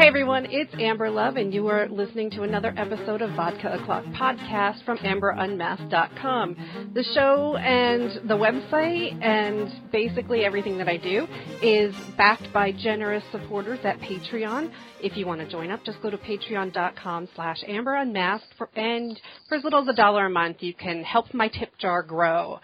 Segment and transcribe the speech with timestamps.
[0.00, 4.02] Hey everyone, it's Amber Love, and you are listening to another episode of Vodka O'Clock
[4.14, 6.90] podcast from AmberUnmasked.com.
[6.94, 11.28] The show and the website and basically everything that I do
[11.60, 14.72] is backed by generous supporters at Patreon.
[15.02, 18.40] If you want to join up, just go to patreon.com slash AmberUnmasked,
[18.76, 22.02] and for as little as a dollar a month, you can help my tip jar
[22.02, 22.58] grow.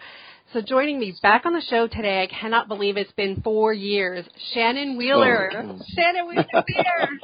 [0.53, 4.25] So joining me back on the show today, I cannot believe it's been four years.
[4.53, 5.51] Shannon Wheeler.
[5.53, 5.79] Oh.
[5.93, 7.19] Shannon Wheeler here.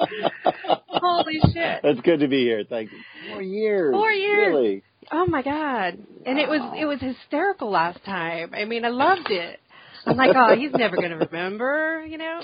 [0.88, 1.80] Holy shit.
[1.82, 2.66] That's good to be here.
[2.70, 2.98] Thank you.
[3.32, 3.94] Four years.
[3.94, 4.48] Four years.
[4.54, 4.84] Really?
[5.10, 6.00] Oh my god.
[6.26, 6.44] And wow.
[6.44, 8.52] it was it was hysterical last time.
[8.54, 9.60] I mean, I loved it.
[10.06, 12.42] I'm like, oh, he's never going to remember, you know.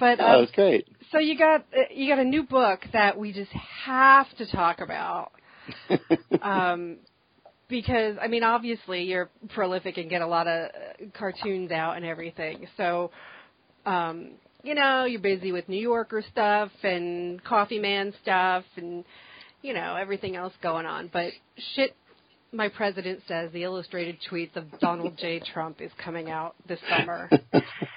[0.00, 0.88] But um, oh, was great.
[1.12, 3.52] So you got uh, you got a new book that we just
[3.84, 5.32] have to talk about.
[6.42, 6.96] um,
[7.74, 12.06] because I mean, obviously you're prolific and get a lot of uh, cartoons out and
[12.06, 12.68] everything.
[12.76, 13.10] So,
[13.84, 14.30] um,
[14.62, 19.04] you know, you're busy with New Yorker stuff and Coffee Man stuff and
[19.60, 21.10] you know everything else going on.
[21.12, 21.32] But
[21.74, 21.96] shit,
[22.52, 25.40] my president says the illustrated tweets of Donald J.
[25.52, 27.28] Trump is coming out this summer.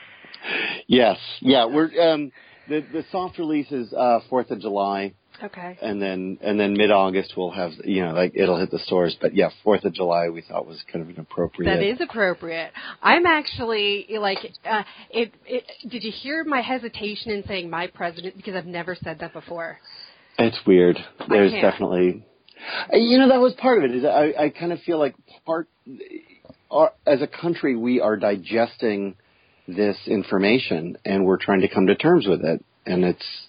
[0.88, 2.32] yes, yeah, we're um,
[2.68, 5.14] the the soft release is uh, Fourth of July.
[5.44, 5.78] Okay.
[5.82, 9.16] And then and then mid August we'll have you know like it'll hit the stores.
[9.20, 11.76] But yeah, Fourth of July we thought was kind of an appropriate.
[11.76, 12.72] That is appropriate.
[13.02, 15.64] I'm actually like, uh, it, it.
[15.90, 19.80] Did you hear my hesitation in saying my president because I've never said that before.
[20.40, 20.98] It's weird.
[21.30, 22.24] There's definitely,
[22.92, 23.96] you know, that was part of it.
[23.96, 25.68] Is I I kind of feel like part,
[26.70, 29.16] our, as a country we are digesting
[29.68, 33.47] this information and we're trying to come to terms with it, and it's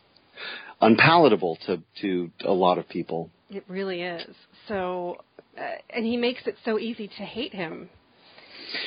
[0.80, 3.30] unpalatable to to a lot of people.
[3.50, 4.34] It really is.
[4.68, 5.18] So,
[5.56, 7.88] uh, and he makes it so easy to hate him.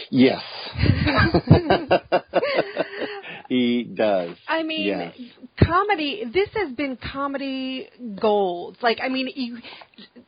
[0.10, 0.44] Yes.
[3.50, 4.36] he does.
[4.48, 5.16] I mean, yes.
[5.64, 6.24] comedy.
[6.32, 7.90] This has been comedy
[8.20, 8.78] gold.
[8.82, 9.58] Like, I mean, you,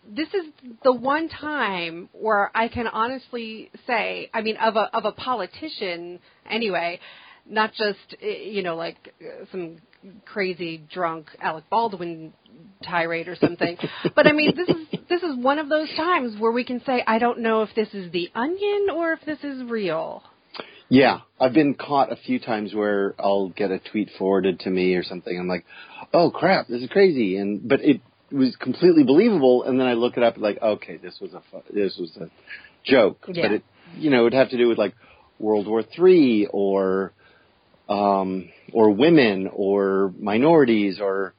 [0.10, 0.46] this is
[0.84, 6.20] the one time where I can honestly say, I mean, of a of a politician
[6.50, 7.00] anyway,
[7.46, 9.14] not just eh, you know like
[9.52, 9.78] some
[10.26, 12.34] crazy drunk Alec Baldwin
[12.84, 13.78] tirade or something.
[14.16, 17.04] but I mean, this is this is one of those times where we can say,
[17.06, 20.24] I don't know if this is the Onion or if this is real.
[20.90, 24.96] Yeah, I've been caught a few times where I'll get a tweet forwarded to me
[24.96, 25.38] or something.
[25.38, 25.66] I'm like,
[26.14, 29.64] oh crap, this is crazy, and but it was completely believable.
[29.64, 31.42] And then I look it up, like, okay, this was a
[31.74, 32.30] this was a
[32.84, 33.44] joke, yeah.
[33.44, 33.64] but it
[33.98, 34.94] you know it would have to do with like
[35.40, 37.14] World War Three or
[37.90, 41.34] um, or women or minorities or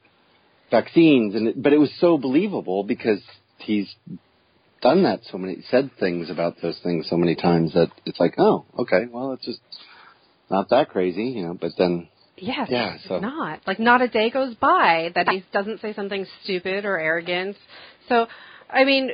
[0.71, 3.19] vaccines, and but it was so believable because
[3.59, 3.93] he's
[4.81, 8.35] done that so many, said things about those things so many times that it's like,
[8.37, 9.59] oh, okay, well, it's just
[10.49, 11.57] not that crazy, you know.
[11.59, 12.07] But then,
[12.37, 16.25] yes, yeah, so not like not a day goes by that he doesn't say something
[16.43, 17.57] stupid or arrogant.
[18.09, 18.27] So.
[18.67, 19.11] I mean,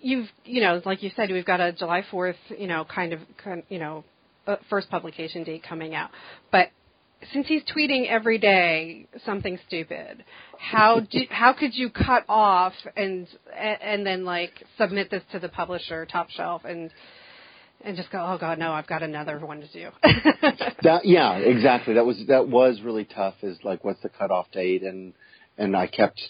[0.00, 3.20] you've you know, like you said, we've got a July Fourth, you know, kind of,
[3.68, 4.02] you know,
[4.46, 6.10] uh, first publication date coming out.
[6.50, 6.68] But
[7.32, 10.24] since he's tweeting every day something stupid,
[10.58, 15.48] how do how could you cut off and and then like submit this to the
[15.48, 16.90] publisher, Top Shelf, and
[17.84, 19.90] and just go, oh god, no, I've got another one to do.
[20.82, 21.94] that yeah, exactly.
[21.94, 23.34] That was that was really tough.
[23.42, 24.82] Is like, what's the cutoff date?
[24.82, 25.12] And
[25.58, 26.20] and I kept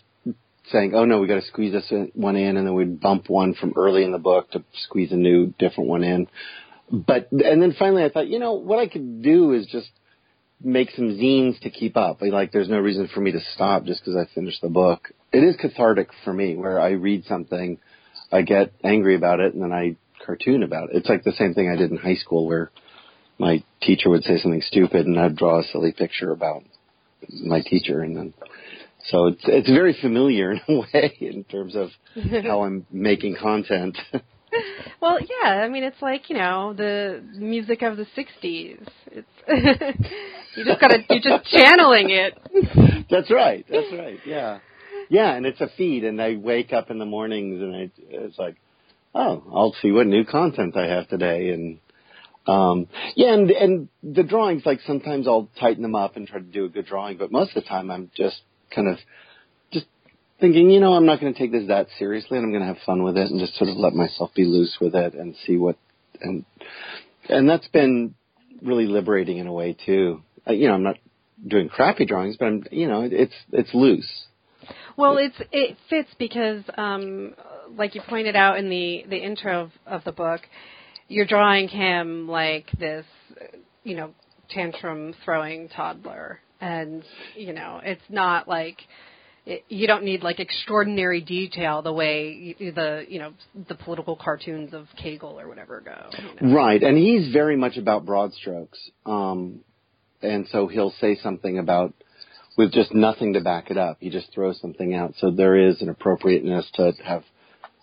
[0.73, 3.55] saying, oh no, we got to squeeze this one in, and then we'd bump one
[3.55, 6.27] from early in the book to squeeze a new different one in
[7.07, 9.91] but and then finally I thought, you know, what I could do is just
[10.63, 12.23] make some zines to keep up.
[12.23, 15.11] Like there's no reason for me to stop just because I finished the book.
[15.33, 17.79] It is cathartic for me where I read something,
[18.33, 20.97] I get angry about it, and then I cartoon about it.
[20.97, 22.71] It's like the same thing I did in high school where
[23.39, 26.63] my teacher would say something stupid and I'd draw a silly picture about
[27.43, 28.35] my teacher and then
[29.07, 31.91] so it's it's very familiar in a way in terms of
[32.45, 33.99] how I'm making content.
[35.01, 35.51] well, yeah.
[35.51, 38.87] I mean, it's like you know the music of the '60s.
[39.07, 39.29] It's
[40.57, 43.07] you just gotta you're just channeling it.
[43.11, 43.65] That's right.
[43.69, 44.19] That's right.
[44.27, 44.61] Yeah,
[45.09, 45.35] yeah.
[45.35, 48.57] And it's a feed, and I wake up in the mornings, and I, it's like,
[49.15, 51.79] oh, I'll see what new content I have today, and
[52.47, 56.45] um yeah and and the drawings like sometimes i'll tighten them up and try to
[56.45, 58.99] do a good drawing but most of the time i'm just kind of
[60.45, 62.69] thinking, you know, I'm not going to take this that seriously, and I'm going to
[62.69, 65.35] have fun with it, and just sort of let myself be loose with it and
[65.47, 65.79] see what,
[66.21, 66.45] and
[67.31, 68.15] and that's been
[68.63, 70.23] really liberating in a way too.
[70.47, 70.97] Uh, you know, I'm not
[71.47, 74.27] doing crappy drawings, but I'm, you know, it's it's loose.
[74.99, 77.35] Well, it's it fits because, um,
[77.75, 80.43] like you pointed out in the the intro of, of the book,
[81.09, 83.07] you're drawing him like this,
[83.83, 84.11] you know,
[84.51, 87.03] tantrum throwing toddler and
[87.35, 88.79] you know, it's not like
[89.69, 93.35] you don't need like extraordinary detail the way the you know
[93.69, 96.11] the political cartoons of Kegel or whatever go.
[96.41, 96.55] You know?
[96.55, 99.61] Right, and he's very much about broad strokes, um,
[100.23, 101.93] and so he'll say something about
[102.57, 103.99] with just nothing to back it up.
[104.01, 105.15] He just throws something out.
[105.19, 107.25] So there is an appropriateness to have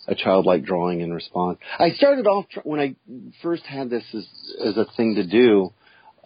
[0.07, 1.59] a childlike drawing in response.
[1.77, 2.95] I started off when I
[3.43, 4.27] first had this as,
[4.65, 5.73] as a thing to do.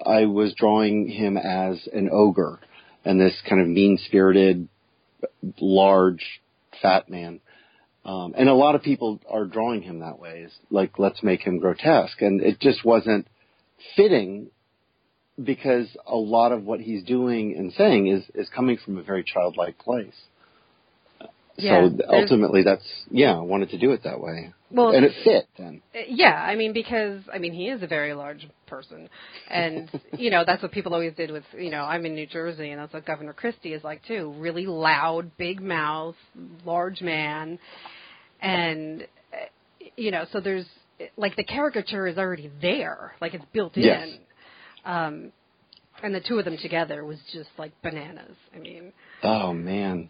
[0.06, 2.60] I was drawing him as an ogre
[3.04, 4.68] and this kind of mean-spirited,
[5.60, 6.24] large,
[6.82, 7.40] fat man.
[8.04, 10.44] Um, and a lot of people are drawing him that way.
[10.46, 12.22] It's like, let's make him grotesque.
[12.22, 13.28] And it just wasn't
[13.96, 14.48] fitting
[15.44, 19.24] because a lot of what he's doing and saying is, is coming from a very
[19.24, 20.14] childlike place.
[21.58, 24.54] Yeah, so ultimately that's, yeah, I wanted to do it that way.
[24.72, 25.82] Well, and it fit then.
[26.10, 29.10] Yeah, I mean because I mean he is a very large person,
[29.50, 32.72] and you know that's what people always did with you know I'm in New Jersey
[32.72, 34.34] and that's what Governor Christie is like too.
[34.38, 36.16] Really loud, big mouth,
[36.66, 37.58] large man,
[38.42, 40.66] and uh, you know so there's
[41.16, 43.84] like the caricature is already there, like it's built in.
[43.84, 44.10] Yes.
[44.84, 45.32] Um,
[46.04, 48.36] and the two of them together was just like bananas.
[48.54, 48.92] I mean,
[49.24, 50.10] Oh man.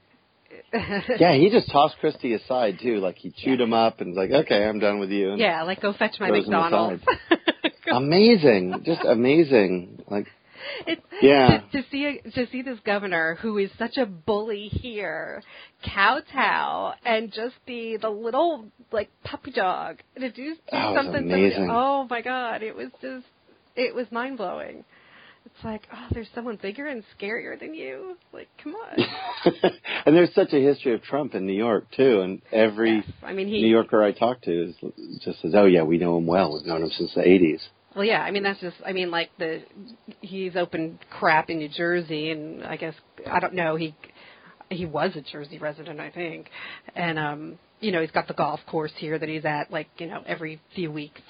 [1.19, 2.97] Yeah, he just tossed Christie aside too.
[2.97, 5.63] Like he chewed him up and was like, "Okay, I'm done with you." And yeah,
[5.63, 7.03] like go fetch my McDonald's.
[7.91, 10.03] amazing, just amazing.
[10.09, 10.27] Like,
[10.87, 11.61] It's, Yeah.
[11.71, 15.43] To, to see a, to see this governor who is such a bully here,
[15.83, 21.23] kowtow and just be the little like puppy dog to do, do was something.
[21.31, 21.69] amazing.
[21.71, 23.25] oh my god, it was just
[23.75, 24.83] it was mind blowing.
[25.45, 28.17] It's like oh, there's someone bigger and scarier than you.
[28.33, 28.97] Like come on.
[30.05, 33.05] and there's such a history of Trump in New York too, and every Yes.
[33.23, 33.61] I mean he.
[33.61, 34.75] New Yorker I talk to is
[35.23, 36.53] just says, "Oh yeah, we know him well.
[36.53, 37.61] We've known him since the '80s."
[37.95, 39.61] Well, yeah, I mean that's just I mean like the
[40.21, 42.95] he's opened crap in New Jersey, and I guess
[43.29, 43.95] I don't know he
[44.69, 46.49] he was a Jersey resident, I think,
[46.95, 50.07] and um you know he's got the golf course here that he's at like you
[50.07, 51.21] know every few weeks.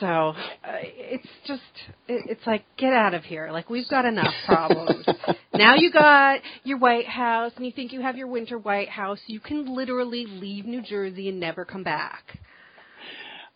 [0.00, 0.34] So uh,
[0.64, 1.62] it's just
[2.08, 3.50] it, it's like get out of here.
[3.52, 5.06] Like we've got enough problems.
[5.54, 9.20] now you got your White House, and you think you have your winter White House.
[9.26, 12.38] You can literally leave New Jersey and never come back.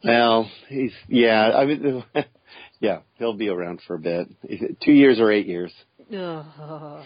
[0.04, 1.52] Well, he's yeah.
[1.56, 2.04] I mean,
[2.80, 4.28] yeah, he'll be around for a bit.
[4.84, 5.72] Two years or eight years.
[6.14, 7.04] Ugh.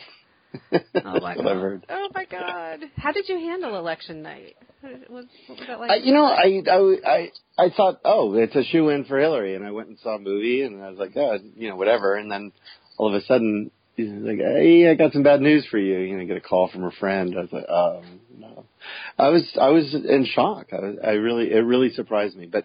[0.71, 1.47] That's Oh my god!
[1.47, 1.87] I've heard.
[1.89, 2.81] Oh my god!
[2.97, 4.57] How did you handle election night?
[4.81, 5.91] What was, what was that like?
[5.91, 9.55] I, you know, I, I I I thought, oh, it's a shoe in for Hillary,
[9.55, 12.17] and I went and saw a movie, and I was like, oh, you know, whatever.
[12.17, 12.53] And then
[12.97, 15.99] all of a sudden, he's like, hey, I got some bad news for you.
[15.99, 17.35] You know, I get a call from a friend.
[17.37, 18.03] I was like, oh
[18.39, 18.65] no.
[19.19, 20.69] I was I was in shock.
[20.73, 22.65] I was, I really it really surprised me, but.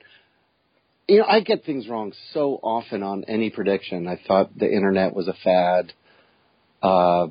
[1.08, 4.08] You know, I get things wrong so often on any prediction.
[4.08, 5.94] I thought the internet was a fad.
[6.82, 7.28] Uh,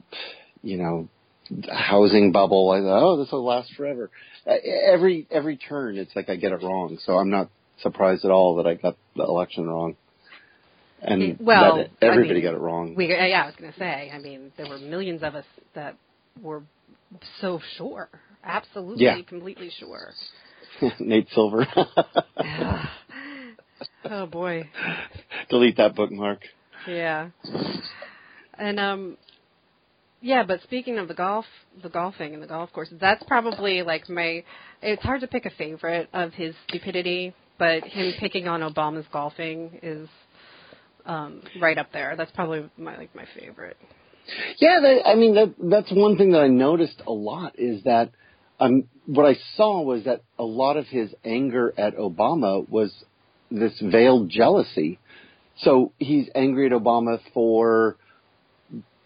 [0.64, 1.08] you know,
[1.70, 2.70] housing bubble.
[2.70, 4.10] I thought, oh, this will last forever.
[4.46, 4.54] Uh,
[4.92, 6.98] Every every turn, it's like I get it wrong.
[7.04, 7.50] So I'm not
[7.82, 9.96] surprised at all that I got the election wrong.
[11.02, 12.94] And Well, that I everybody mean, got it wrong.
[12.94, 14.10] we, yeah, I was going to say.
[14.14, 15.44] I mean, there were millions of us
[15.74, 15.96] that
[16.42, 16.62] were
[17.42, 18.08] so sure,
[18.42, 19.20] absolutely, Yeah.
[19.28, 20.12] completely sure.
[20.98, 21.66] Nate Silver.
[24.04, 24.68] oh boy,
[25.50, 26.40] Delete that bookmark.
[26.88, 27.28] yeah.
[28.58, 29.16] And um,
[30.24, 30.42] yeah.
[30.42, 31.44] But speaking of the golf,
[31.82, 34.42] the golfing and the golf courses, that's probably like my.
[34.82, 39.78] It's hard to pick a favorite of his stupidity, but him picking on Obama's golfing
[39.82, 40.08] is
[41.04, 42.14] um right up there.
[42.16, 43.76] That's probably my like my favorite.
[44.58, 48.10] Yeah, that, I mean that that's one thing that I noticed a lot is that
[48.58, 52.94] um, what I saw was that a lot of his anger at Obama was
[53.50, 54.98] this veiled jealousy.
[55.58, 57.96] So he's angry at Obama for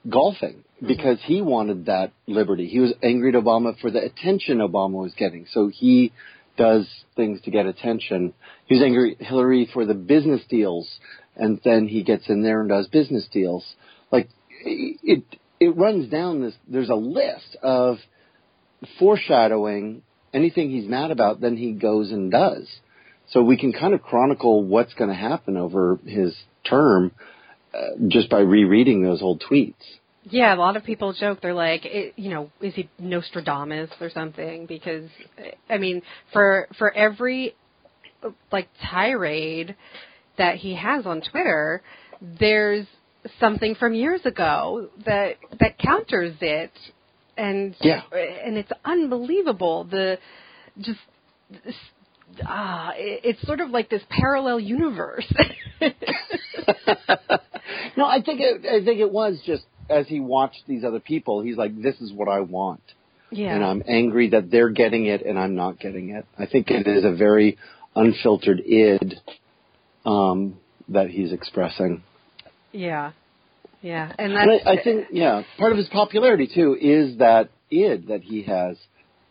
[0.08, 2.68] golfing because he wanted that liberty.
[2.68, 5.46] He was angry at Obama for the attention Obama was getting.
[5.50, 6.12] So he
[6.56, 8.34] does things to get attention.
[8.66, 10.88] He was angry at Hillary for the business deals,
[11.36, 13.64] and then he gets in there and does business deals.
[14.10, 14.28] Like
[14.64, 15.24] it,
[15.60, 16.54] it runs down this.
[16.68, 17.96] There's a list of
[18.98, 21.40] foreshadowing anything he's mad about.
[21.40, 22.68] Then he goes and does.
[23.30, 26.34] So we can kind of chronicle what's going to happen over his
[26.68, 27.12] term
[27.74, 29.74] uh, just by rereading those old tweets.
[30.30, 31.40] Yeah, a lot of people joke.
[31.40, 34.66] They're like, it, you know, is he Nostradamus or something?
[34.66, 35.08] Because,
[35.70, 37.54] I mean, for for every
[38.52, 39.76] like tirade
[40.36, 41.82] that he has on Twitter,
[42.20, 42.86] there's
[43.40, 46.72] something from years ago that that counters it,
[47.36, 48.02] and Yeah.
[48.12, 49.84] and it's unbelievable.
[49.84, 50.18] The
[50.80, 50.98] just
[52.46, 55.26] ah, it, it's sort of like this parallel universe.
[55.80, 55.90] no,
[58.06, 61.56] I think it, I think it was just as he watched these other people, he's
[61.56, 62.82] like, "This is what I want,"
[63.30, 63.54] Yeah.
[63.54, 66.26] and I'm angry that they're getting it and I'm not getting it.
[66.38, 67.58] I think it is a very
[67.94, 69.14] unfiltered id
[70.04, 72.02] um, that he's expressing.
[72.72, 73.12] yeah.
[73.80, 74.10] Yeah.
[74.18, 78.22] And And I, I think, yeah, part of his popularity too is that id that
[78.22, 78.76] he has,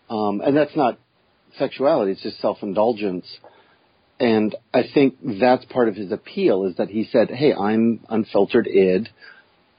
[0.09, 0.97] um, and that's not
[1.57, 3.25] sexuality; it's just self-indulgence.
[4.19, 8.67] And I think that's part of his appeal is that he said, "Hey, I'm unfiltered
[8.67, 9.09] id.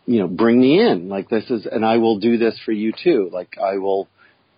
[0.08, 1.10] You know, bring me in.
[1.10, 3.28] Like this is, and I will do this for you too.
[3.30, 4.08] Like I will,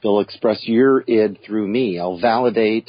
[0.00, 1.98] they'll express your id through me.
[1.98, 2.88] I'll validate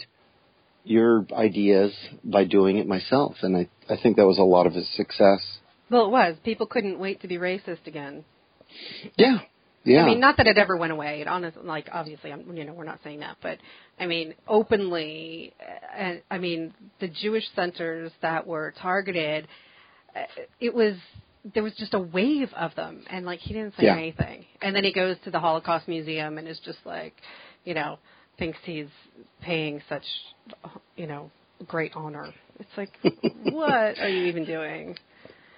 [0.83, 1.91] your ideas
[2.23, 5.39] by doing it myself." And I, I think that was a lot of his success.
[5.89, 6.35] well, it was.
[6.43, 8.23] People couldn't wait to be racist again.
[9.17, 9.39] Yeah,
[9.83, 10.03] yeah.
[10.03, 11.21] I mean, not that it ever went away.
[11.21, 13.57] It honestly, like, obviously, I'm, you know, we're not saying that, but
[13.99, 15.53] I mean, openly,
[15.99, 19.47] uh, I mean, the Jewish centers that were targeted,
[20.15, 20.19] uh,
[20.59, 20.93] it was
[21.53, 23.95] there was just a wave of them, and like he didn't say Yeah.
[23.95, 27.13] anything, and then he goes to the Holocaust Museum and is just like,
[27.63, 27.97] you know,
[28.37, 28.87] thinks he's
[29.41, 30.03] paying such,
[30.95, 31.31] you know,
[31.67, 32.33] great honor.
[32.59, 32.91] It's like,
[33.51, 34.97] what are you even doing?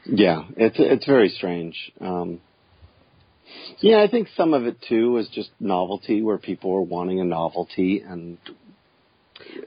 [0.06, 1.76] Yeah, it's it's very strange.
[2.00, 2.40] Um,
[3.80, 7.26] yeah, I think some of it too was just novelty, where people were wanting a
[7.26, 8.38] novelty, and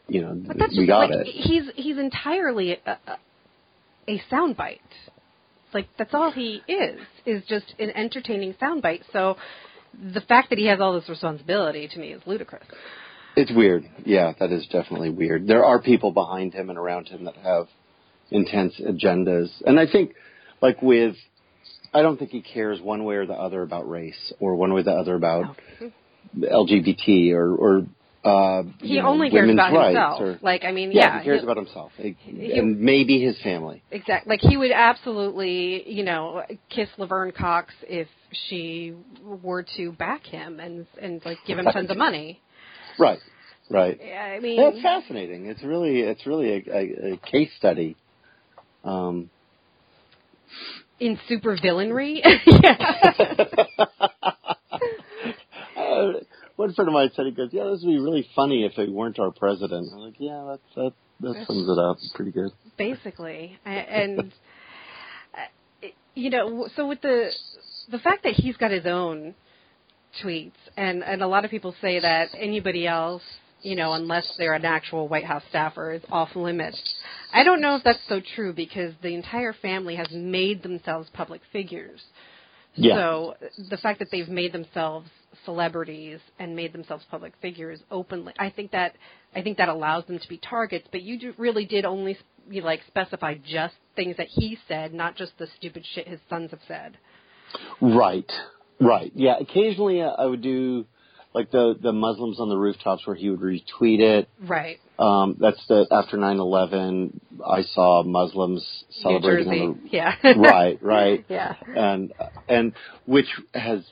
[0.08, 0.40] you know,
[0.76, 1.26] we got like it.
[1.26, 2.98] he's he's entirely a,
[4.08, 4.78] a soundbite.
[5.72, 9.02] Like that's all he is is just an entertaining soundbite.
[9.12, 9.36] So
[10.14, 12.64] the fact that he has all this responsibility to me is ludicrous.
[13.36, 13.84] It's weird.
[14.04, 15.46] Yeah, that is definitely weird.
[15.46, 17.68] There are people behind him and around him that have
[18.30, 20.14] intense agendas, and I think,
[20.62, 21.16] like with,
[21.92, 24.80] I don't think he cares one way or the other about race, or one way
[24.80, 25.56] or the other about
[26.34, 27.86] LGBT, or or
[28.26, 30.20] uh, He know, only cares about himself.
[30.20, 32.16] Or, like I mean, yeah, yeah, he cares he- about himself he-
[32.58, 33.82] and maybe his family.
[33.90, 34.30] Exactly.
[34.30, 38.08] Like he would absolutely, you know, kiss Laverne Cox if
[38.48, 42.40] she were to back him and and like give him tons of money.
[42.98, 43.20] Right,
[43.70, 44.00] right.
[44.00, 45.46] I mean, That's fascinating.
[45.46, 47.96] It's really, it's really a, a, a case study.
[48.84, 49.30] Um,
[50.98, 52.20] in super villainry.
[52.46, 53.12] yeah.
[55.76, 56.12] uh,
[56.56, 58.90] one friend of mine said, he goes, "Yeah, this would be really funny if it
[58.90, 63.58] weren't our president." I'm like, "Yeah, that's that that sums it up pretty good." basically
[63.64, 64.32] and
[65.34, 67.30] uh, you know so with the
[67.90, 69.34] the fact that he's got his own
[70.22, 73.22] tweets and and a lot of people say that anybody else
[73.62, 76.78] you know unless they're an actual white house staffer is off limits
[77.32, 81.40] i don't know if that's so true because the entire family has made themselves public
[81.52, 82.02] figures
[82.74, 82.94] Yeah.
[82.96, 83.34] so
[83.70, 85.08] the fact that they've made themselves
[85.44, 88.94] celebrities and made themselves public figures openly, I think that
[89.34, 90.88] I think that allows them to be targets.
[90.90, 92.16] But you do, really did only
[92.48, 96.50] you like specify just things that he said, not just the stupid shit his sons
[96.50, 96.96] have said.
[97.80, 98.30] Right,
[98.80, 99.12] right.
[99.14, 100.86] Yeah, occasionally uh, I would do
[101.34, 104.28] like the the Muslims on the rooftops where he would retweet it.
[104.40, 104.78] Right.
[104.98, 107.20] Um, that's the after 9/11.
[107.46, 109.88] I saw Muslims celebrating New Jersey.
[109.92, 110.14] Yeah.
[110.38, 111.24] right, right.
[111.28, 111.54] Yeah.
[111.66, 112.12] and
[112.48, 112.72] and
[113.04, 113.84] which has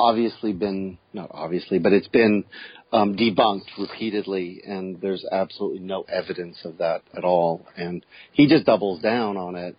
[0.00, 2.44] obviously been not obviously, but it's been
[2.92, 7.66] um, debunked repeatedly, and there's absolutely no evidence of that at all.
[7.76, 9.76] And he just doubles down on it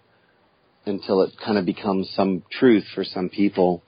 [0.85, 3.83] until it kind of becomes some truth for some people.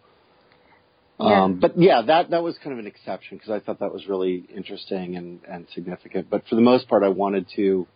[1.19, 1.43] Yeah.
[1.43, 4.07] Um, but yeah, that that was kind of an exception because I thought that was
[4.07, 6.29] really interesting and and significant.
[6.29, 7.87] But for the most part, I wanted to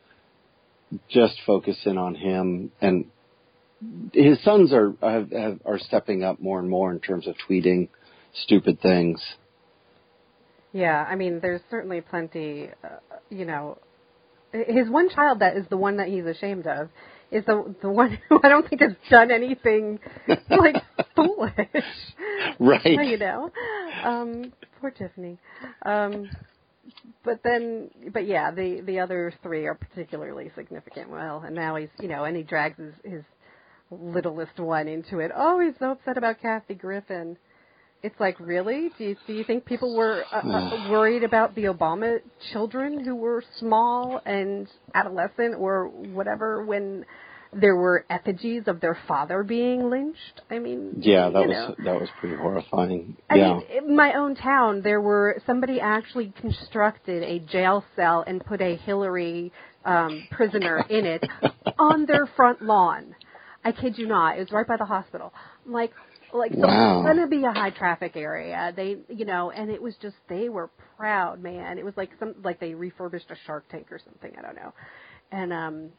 [1.10, 3.06] just focus in on him and
[4.14, 7.90] his sons are have, have, are stepping up more and more in terms of tweeting
[8.44, 9.22] stupid things.
[10.74, 12.98] Yeah, I mean, there's certainly plenty, uh,
[13.30, 13.78] you know,
[14.52, 16.90] his one child that is the one that he's ashamed of
[17.32, 20.00] is the the one who I don't think has done anything
[20.50, 20.76] like
[21.16, 21.86] foolish.
[22.60, 22.86] Right.
[22.86, 23.52] you know.
[24.04, 25.38] Um poor Tiffany.
[25.86, 26.30] Um
[27.24, 31.10] but then but yeah, the the other three are particularly significant.
[31.10, 33.24] Well, and now he's, you know, and he drags his his
[33.92, 35.32] littlest one into it.
[35.36, 37.38] Oh, he's so upset about Kathy Griffin.
[38.04, 38.92] It's like, really?
[38.98, 42.20] Do you, do you think people were uh, uh, worried about the Obama
[42.54, 47.06] children who were small and adolescent or whatever when
[47.54, 50.42] there were effigies of their father being lynched?
[50.52, 51.86] I mean, Yeah, that was know.
[51.86, 53.18] that was pretty horrifying.
[53.30, 53.54] I yeah.
[53.54, 58.62] mean, in my own town, there were somebody actually constructed a jail cell and put
[58.62, 59.52] a Hillary
[59.86, 61.26] um, prisoner in it
[61.80, 63.16] on their front lawn.
[63.64, 64.38] I kid you not.
[64.38, 65.34] It was right by the hospital.
[65.66, 65.92] I'm like,
[66.34, 67.00] like so Wow.
[67.00, 68.74] it's gonna be a high traffic area.
[68.76, 71.78] They, you know, and it was just they were proud, man.
[71.78, 74.32] It was like some like they refurbished a Shark Tank or something.
[74.38, 74.74] I don't know,
[75.32, 75.90] and um,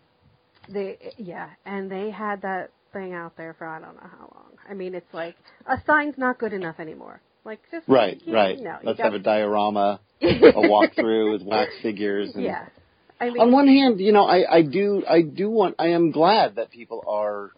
[0.68, 4.52] they yeah, and they had that thing out there for I don't know how long.
[4.68, 7.20] I mean, it's like a sign's not good enough anymore.
[7.44, 8.58] Like just right, you, right.
[8.58, 12.30] You know, Let's have a diorama, a walkthrough with wax figures.
[12.34, 12.66] And yeah.
[13.20, 16.10] I mean, on one hand, you know, I, I do, I do want, I am
[16.12, 17.50] glad that people are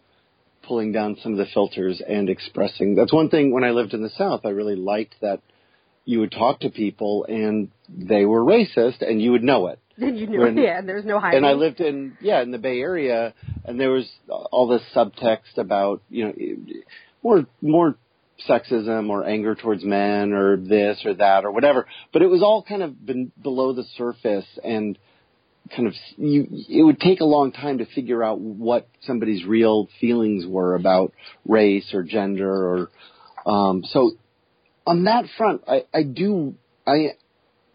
[0.67, 2.95] pulling down some of the filters and expressing.
[2.95, 5.41] That's one thing when I lived in the South, I really liked that
[6.05, 9.79] you would talk to people and they were racist and you would know it.
[9.97, 11.37] Then you knew, When- yeah, and there's no hiding.
[11.37, 13.33] And I lived in, yeah, in the Bay Area
[13.65, 16.33] and there was all this subtext about, you know,
[17.21, 17.95] more, more
[18.49, 21.85] sexism or anger towards men or this or that or whatever.
[22.11, 24.97] But it was all kind of been below the surface and
[25.75, 29.87] kind of you it would take a long time to figure out what somebody's real
[29.99, 31.13] feelings were about
[31.47, 32.89] race or gender or
[33.45, 34.11] um so
[34.85, 37.11] on that front I I do I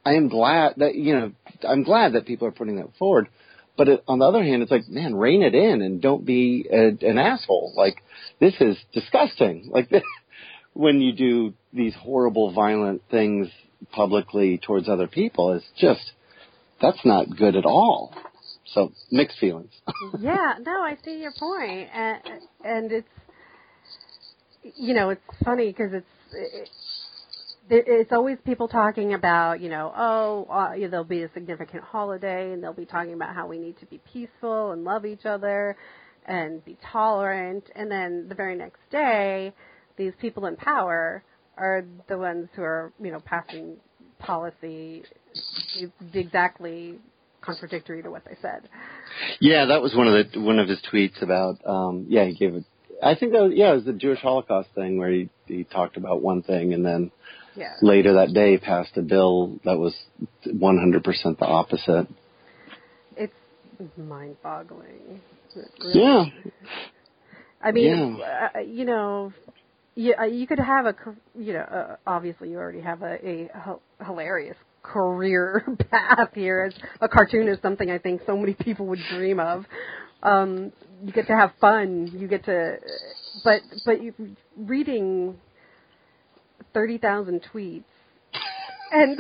[0.04, 1.32] I am glad that you know
[1.68, 3.28] I'm glad that people are putting that forward.
[3.76, 6.66] But it, on the other hand it's like man rein it in and don't be
[6.70, 7.72] a, an asshole.
[7.76, 8.02] Like
[8.38, 9.68] this is disgusting.
[9.70, 10.02] Like this,
[10.74, 13.48] when you do these horrible violent things
[13.92, 16.12] publicly towards other people it's just
[16.80, 18.12] that's not good at all.
[18.66, 19.71] So mixed feelings.
[20.18, 22.21] yeah, no, I see your point, and
[22.64, 23.09] and it's
[24.76, 30.47] you know it's funny because it's it, it's always people talking about you know oh
[30.50, 33.87] uh, there'll be a significant holiday and they'll be talking about how we need to
[33.87, 35.76] be peaceful and love each other
[36.26, 39.52] and be tolerant, and then the very next day
[39.97, 41.23] these people in power
[41.56, 43.76] are the ones who are you know passing
[44.18, 45.04] policy
[46.12, 46.98] exactly
[47.40, 48.68] contradictory to what they said.
[49.40, 51.58] Yeah, that was one of the one of his tweets about.
[51.64, 52.64] Um, yeah, he gave it.
[53.02, 55.96] I think that was, yeah, it was the Jewish Holocaust thing where he he talked
[55.96, 57.10] about one thing and then
[57.54, 57.74] Yeah.
[57.82, 59.94] later that day passed a bill that was
[60.46, 62.06] 100% the opposite.
[63.16, 63.32] It's
[63.96, 65.20] mind-boggling.
[65.54, 66.24] It really- Yeah,
[67.60, 69.32] I mean, uh, you know,
[69.94, 70.94] you, uh, you could have a,
[71.34, 73.50] you know, uh, obviously you already have a,
[74.00, 74.56] a hilarious
[74.92, 79.64] career path here as a cartoonist, something I think so many people would dream of.
[80.22, 80.72] Um,
[81.04, 82.10] you get to have fun.
[82.12, 82.78] You get to,
[83.44, 84.14] but but you,
[84.56, 85.36] reading
[86.72, 87.84] thirty thousand tweets
[88.92, 89.18] and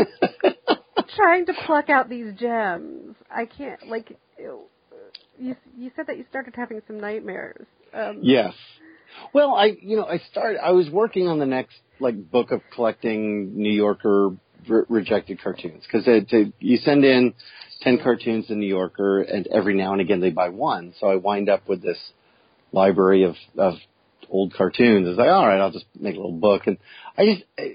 [1.16, 3.16] trying to pluck out these gems.
[3.30, 4.16] I can't like.
[4.38, 7.66] You you said that you started having some nightmares.
[7.92, 8.54] Um, Yes.
[9.32, 10.60] Well, I you know I started.
[10.62, 14.36] I was working on the next like book of collecting New Yorker
[14.68, 16.06] re- rejected cartoons because
[16.58, 17.34] you send in
[17.82, 20.94] ten cartoons to New Yorker, and every now and again they buy one.
[21.00, 21.98] So I wind up with this
[22.72, 23.74] library of of
[24.30, 25.08] old cartoons.
[25.08, 26.78] It's like all right, I'll just make a little book, and
[27.16, 27.70] I just.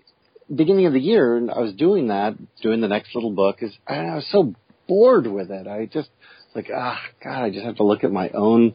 [0.53, 3.59] Beginning of the year, and I was doing that, doing the next little book.
[3.61, 4.53] Is I was so
[4.85, 5.65] bored with it.
[5.65, 6.09] I just
[6.53, 8.73] like ah, God, I just have to look at my own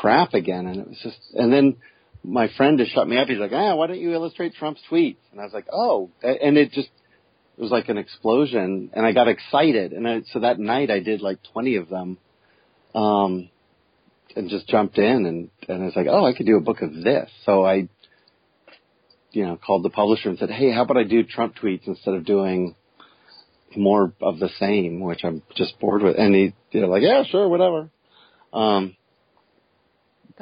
[0.00, 0.66] crap again.
[0.66, 1.76] And it was just, and then
[2.24, 3.28] my friend just shut me up.
[3.28, 5.16] He's like, ah, why don't you illustrate Trump's tweets?
[5.30, 6.88] And I was like, oh, and it just,
[7.56, 9.92] it was like an explosion and I got excited.
[9.92, 12.18] And I, so that night I did like 20 of them,
[12.94, 13.50] um,
[14.34, 16.80] and just jumped in and, and I was like, oh, I could do a book
[16.82, 17.30] of this.
[17.44, 17.88] So I,
[19.32, 22.14] you know, called the publisher and said, hey, how about I do Trump tweets instead
[22.14, 22.74] of doing
[23.76, 26.16] more of the same, which I'm just bored with.
[26.18, 27.90] And he, they're like, yeah, sure, whatever.
[28.52, 28.96] Um,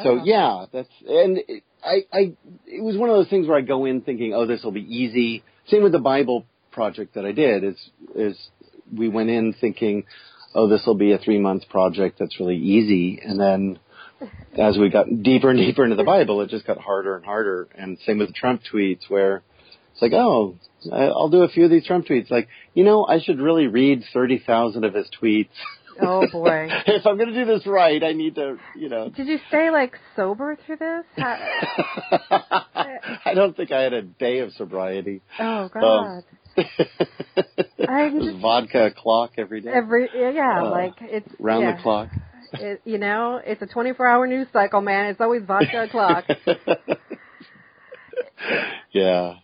[0.02, 0.22] so Oh.
[0.24, 2.32] yeah, that's and it, I I
[2.66, 4.82] it was one of those things where I go in thinking, oh, this will be
[4.82, 5.42] easy.
[5.66, 7.64] Same with the Bible project that I did.
[7.64, 8.48] Is is
[8.96, 10.04] we went in thinking,
[10.54, 13.78] oh, this will be a three month project that's really easy, and then
[14.58, 17.68] as we got deeper and deeper into the Bible, it just got harder and harder.
[17.74, 19.42] And same with the Trump tweets, where
[19.92, 20.56] it's like, oh,
[20.92, 22.30] I'll do a few of these Trump tweets.
[22.30, 25.48] Like, you know, I should really read thirty thousand of his tweets.
[26.00, 26.68] Oh boy.
[26.86, 29.10] if I'm going to do this right, I need to, you know.
[29.10, 31.04] Did you stay like sober through this?
[31.16, 31.36] How,
[33.24, 35.20] I don't think I had a day of sobriety.
[35.38, 35.82] oh God.
[35.82, 36.24] Um,
[37.88, 39.70] I'm just- vodka clock every day.
[39.70, 41.76] Every yeah, Uh, like it's round yeah.
[41.76, 42.08] the clock.
[42.52, 45.06] It, you know, it's a 24-hour news cycle, man.
[45.06, 46.24] It's always vodka o'clock.
[48.92, 49.34] yeah.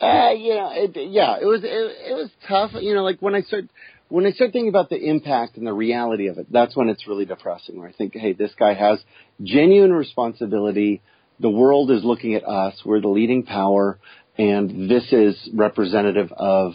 [0.00, 2.72] Uh, you know, it, yeah, it was it, it was tough.
[2.74, 3.66] You know, like when I start
[4.08, 7.06] when I start thinking about the impact and the reality of it, that's when it's
[7.06, 7.78] really depressing.
[7.78, 8.98] Where I think, hey, this guy has
[9.42, 11.02] genuine responsibility.
[11.38, 12.74] The world is looking at us.
[12.84, 13.98] We're the leading power,
[14.38, 16.72] and this is representative of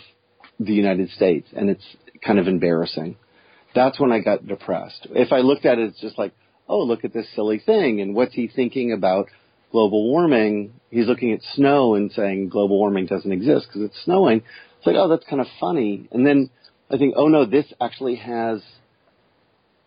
[0.60, 1.86] the United States, and it's
[2.24, 3.16] kind of embarrassing.
[3.76, 5.08] That's when I got depressed.
[5.12, 6.34] If I looked at it it's just like,
[6.68, 9.28] oh, look at this silly thing, and what's he thinking about
[9.72, 10.74] global warming?
[10.90, 14.44] He's looking at snow and saying global warming doesn't exist because it's snowing.
[14.78, 16.08] It's like, oh, that's kind of funny.
[16.12, 16.50] And then
[16.90, 18.62] I think, oh no, this actually has,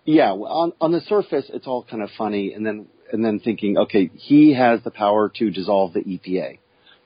[0.05, 3.77] yeah, on on the surface it's all kind of funny, and then and then thinking,
[3.77, 6.59] okay, he has the power to dissolve the EPA.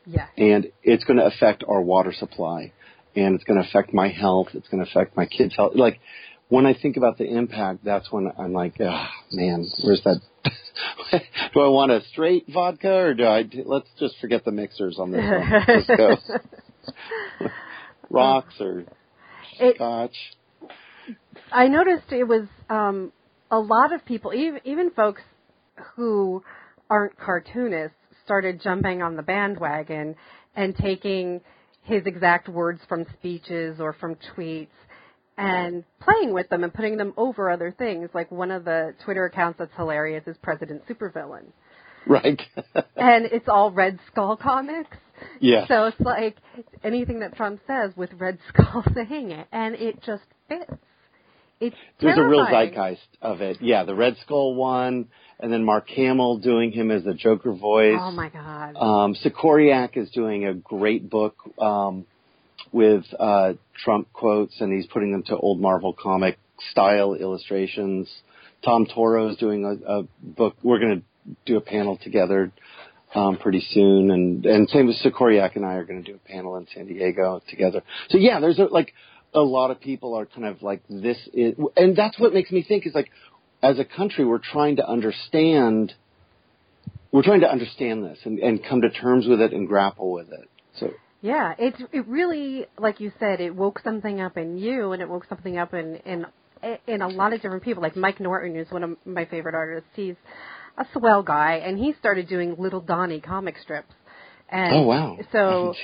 [0.07, 0.27] Yeah.
[0.37, 2.73] And it's going to affect our water supply
[3.17, 4.49] and it's going to affect my health.
[4.55, 5.73] It's going to affect my kids' health.
[5.75, 6.01] Like
[6.49, 10.21] when I think about the impact, that's when I'm like, ah, oh, man, where's that?
[11.55, 15.11] do I want a straight vodka or do I, let's just forget the mixers on
[15.11, 15.65] this one.
[15.69, 17.49] Let's go.
[18.11, 18.85] Rocks or
[19.59, 20.17] it, scotch.
[21.51, 23.13] I noticed it was, um,
[23.51, 25.23] a lot of people, even, even folks
[25.95, 26.43] who
[26.91, 30.17] aren't cartoonists, started jumping on the bandwagon
[30.57, 31.41] and taking
[31.83, 34.69] his exact words from speeches or from tweets
[35.37, 38.09] and playing with them and putting them over other things.
[38.15, 41.47] Like one of the Twitter accounts that's hilarious is President Supervillain.
[42.07, 42.41] Right.
[42.97, 44.97] and it's all Red Skull comics.
[45.41, 45.67] Yeah.
[45.69, 46.37] So it's like
[46.83, 50.73] anything that Trump says with Red Skull saying it, and it just fits.
[51.61, 53.59] It's There's a real zeitgeist of it.
[53.61, 55.09] Yeah, the Red Skull one,
[55.41, 57.99] and then Mark Hamill doing him as the Joker voice.
[58.01, 58.77] Oh my God.
[58.77, 62.07] Um, Sikoryak is doing a great book um,
[62.73, 66.39] with uh, Trump quotes, and he's putting them to old Marvel comic
[66.71, 68.09] style illustrations.
[68.65, 70.57] Tom Toro is doing a, a book.
[70.63, 72.53] We're going to do a panel together
[73.15, 76.29] um, pretty soon, and and same with Sikoryak and I are going to do a
[76.29, 77.83] panel in San Diego together.
[78.09, 78.93] So yeah, there's a, like
[79.35, 82.65] a lot of people are kind of like this, is, and that's what makes me
[82.67, 83.11] think is like
[83.65, 85.93] as a country, we're trying to understand.
[87.11, 90.29] We're trying to understand this and, and come to terms with it and grapple with
[90.33, 90.49] it.
[90.79, 90.91] So
[91.23, 95.09] yeah, it's it really like you said, it woke something up in you, and it
[95.09, 96.27] woke something up in in
[96.87, 97.83] in a lot of different people.
[97.83, 99.89] Like Mike Norton is one of my favorite artists.
[99.95, 100.17] He's
[100.77, 103.95] a swell guy, and he started doing Little Donnie comic strips.
[104.51, 105.19] And oh wow!
[105.33, 105.75] So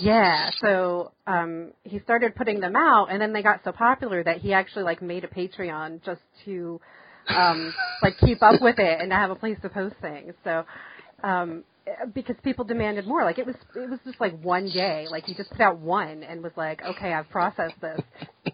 [0.00, 4.38] yeah, so um, he started putting them out, and then they got so popular that
[4.38, 6.80] he actually like made a Patreon just to
[7.28, 10.34] um, like keep up with it and have a place to post things.
[10.44, 10.64] So
[11.22, 11.64] um,
[12.14, 13.24] because people demanded more.
[13.24, 15.06] Like it was it was just like one day.
[15.10, 18.00] Like he just put out one and was like, okay, I've processed this,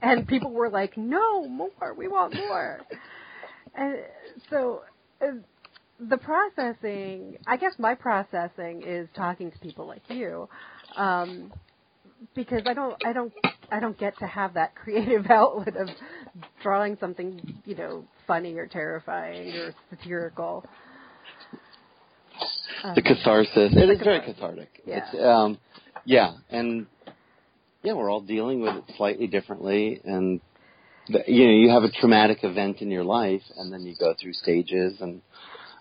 [0.03, 2.81] and people were like, no more, we want more.
[3.75, 3.97] And
[4.51, 4.83] so.
[5.21, 5.33] Uh,
[6.09, 10.49] the processing, I guess my processing is talking to people like you,
[10.97, 11.53] um,
[12.35, 13.33] because I don't, I don't,
[13.71, 15.89] I don't get to have that creative outlet of
[16.63, 20.65] drawing something, you know, funny or terrifying or satirical.
[22.83, 23.73] Um, the catharsis.
[23.77, 24.69] It is very cathartic.
[24.87, 25.05] Yeah.
[25.13, 25.59] It's, um,
[26.05, 26.87] yeah, and
[27.83, 30.41] yeah, we're all dealing with it slightly differently, and
[31.09, 34.15] the, you know, you have a traumatic event in your life, and then you go
[34.21, 35.21] through stages and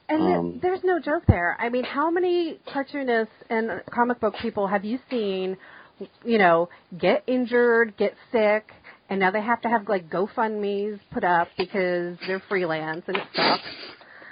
[0.10, 1.56] and um, there's no joke there.
[1.58, 5.56] I mean, how many cartoonists and comic book people have you seen,
[6.26, 6.68] you know,
[7.00, 8.72] get injured, get sick,
[9.12, 13.28] and now they have to have like GoFundMe's put up because they're freelance and it
[13.36, 13.62] sucks.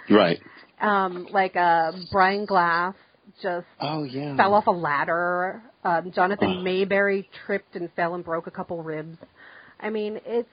[0.10, 0.40] Right.
[0.82, 2.96] Um, like uh, Brian Glass
[3.44, 5.62] just oh yeah fell off a ladder.
[5.84, 6.64] Um, Jonathan oh.
[6.64, 9.18] Maberry tripped and fell and broke a couple ribs.
[9.82, 10.50] I mean, it's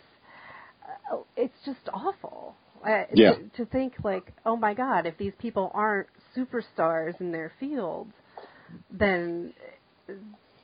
[1.13, 2.57] uh, it's just awful.
[2.85, 3.35] Uh, yeah.
[3.35, 8.13] to, to think like, oh my God, if these people aren't superstars in their fields,
[8.91, 9.53] then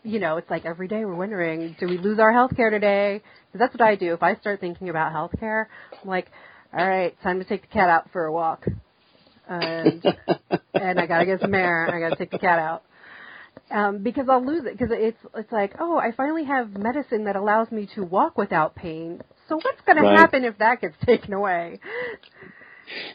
[0.02, 3.22] you know, it's like every day we're wondering, do we lose our health care today?
[3.46, 4.14] Because that's what I do.
[4.14, 5.68] If I start thinking about health care,
[6.02, 6.28] I'm like,
[6.76, 8.66] all right, time to take the cat out for a walk,
[9.48, 10.04] and
[10.74, 11.88] and I gotta get some air.
[11.92, 12.82] I gotta take the cat out.
[13.70, 17.36] Um, because I'll lose it because it's it's like oh I finally have medicine that
[17.36, 20.12] allows me to walk without pain so what's going right.
[20.12, 21.78] to happen if that gets taken away?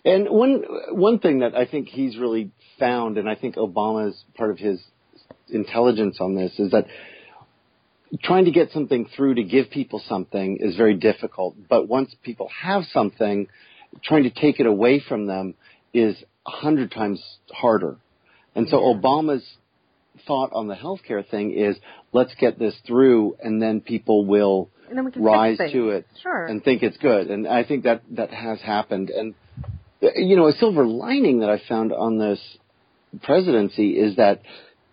[0.05, 4.51] And one one thing that I think he's really found, and I think Obama's part
[4.51, 4.83] of his
[5.49, 6.87] intelligence on this, is that
[8.23, 11.55] trying to get something through to give people something is very difficult.
[11.69, 13.47] But once people have something,
[14.03, 15.55] trying to take it away from them
[15.93, 17.97] is a hundred times harder.
[18.55, 18.77] And so.
[18.77, 19.45] Obama's
[20.25, 21.77] thought on the healthcare thing is
[22.11, 26.45] let's get this through, and then people will then rise to it sure.
[26.45, 27.27] and think it's good.
[27.27, 29.09] And I think that that has happened.
[29.09, 29.35] And
[30.01, 32.39] you know, a silver lining that I found on this
[33.23, 34.41] presidency is that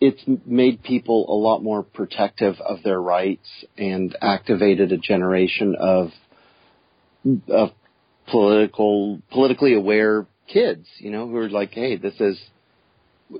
[0.04, 6.10] it's made people a lot more protective of their rights and activated a generation of
[7.48, 7.70] of
[8.30, 12.38] political politically aware kids, you know, who are like, hey, this is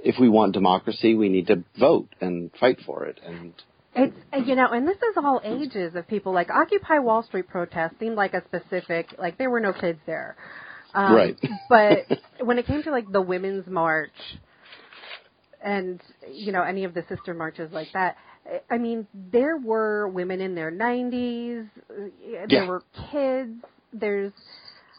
[0.02, 3.52] if we want democracy, we need to vote and fight for it and
[3.96, 6.32] it's you know, and this is all ages of people.
[6.32, 10.34] Like Occupy Wall Street protests seemed like a specific, like there were no kids there,
[10.94, 11.36] um, right?
[11.68, 11.98] but
[12.40, 14.10] when it came to like the women's march,
[15.64, 16.00] and
[16.30, 18.16] you know any of the sister marches like that,
[18.70, 22.66] I mean there were women in their 90s, there yeah.
[22.68, 23.64] were kids.
[23.92, 24.32] There's,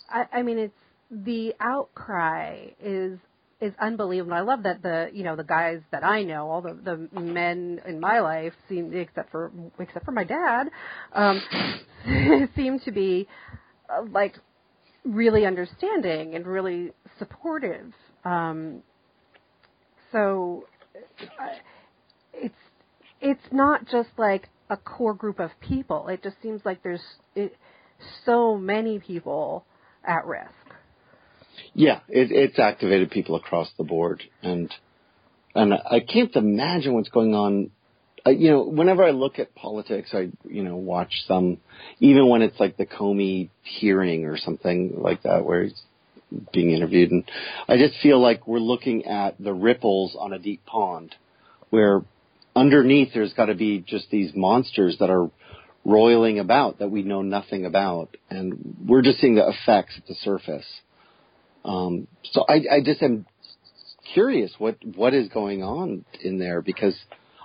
[0.09, 0.73] I, I mean it's
[1.11, 3.19] the outcry is
[3.61, 4.33] is unbelievable.
[4.33, 7.81] I love that the you know the guys that I know, all the the men
[7.87, 10.69] in my life seem except for except for my dad,
[11.13, 11.41] um,
[12.55, 13.27] seem to be
[13.89, 14.35] uh, like
[15.03, 17.93] really understanding and really supportive.
[18.23, 18.81] Um,
[20.15, 20.65] so
[21.39, 21.47] uh,
[22.33, 22.55] it's
[23.19, 26.07] it's not just like a core group of people.
[26.07, 27.03] It just seems like there's
[27.35, 27.55] it,
[28.25, 29.65] so many people
[30.05, 30.49] at risk.
[31.73, 34.73] Yeah, it, it's activated people across the board, and
[35.53, 37.71] and I can't imagine what's going on.
[38.25, 41.57] Uh, you know, whenever I look at politics, I you know watch some,
[41.99, 45.81] even when it's like the Comey hearing or something like that, where he's
[46.53, 47.23] being interviewed, and
[47.67, 51.15] I just feel like we're looking at the ripples on a deep pond,
[51.69, 52.01] where
[52.55, 55.29] underneath there's got to be just these monsters that are
[55.83, 60.15] roiling about that we know nothing about, and we're just seeing the effects at the
[60.15, 60.65] surface.
[61.63, 63.25] Um, so I, I just am
[64.13, 66.95] curious what what is going on in there because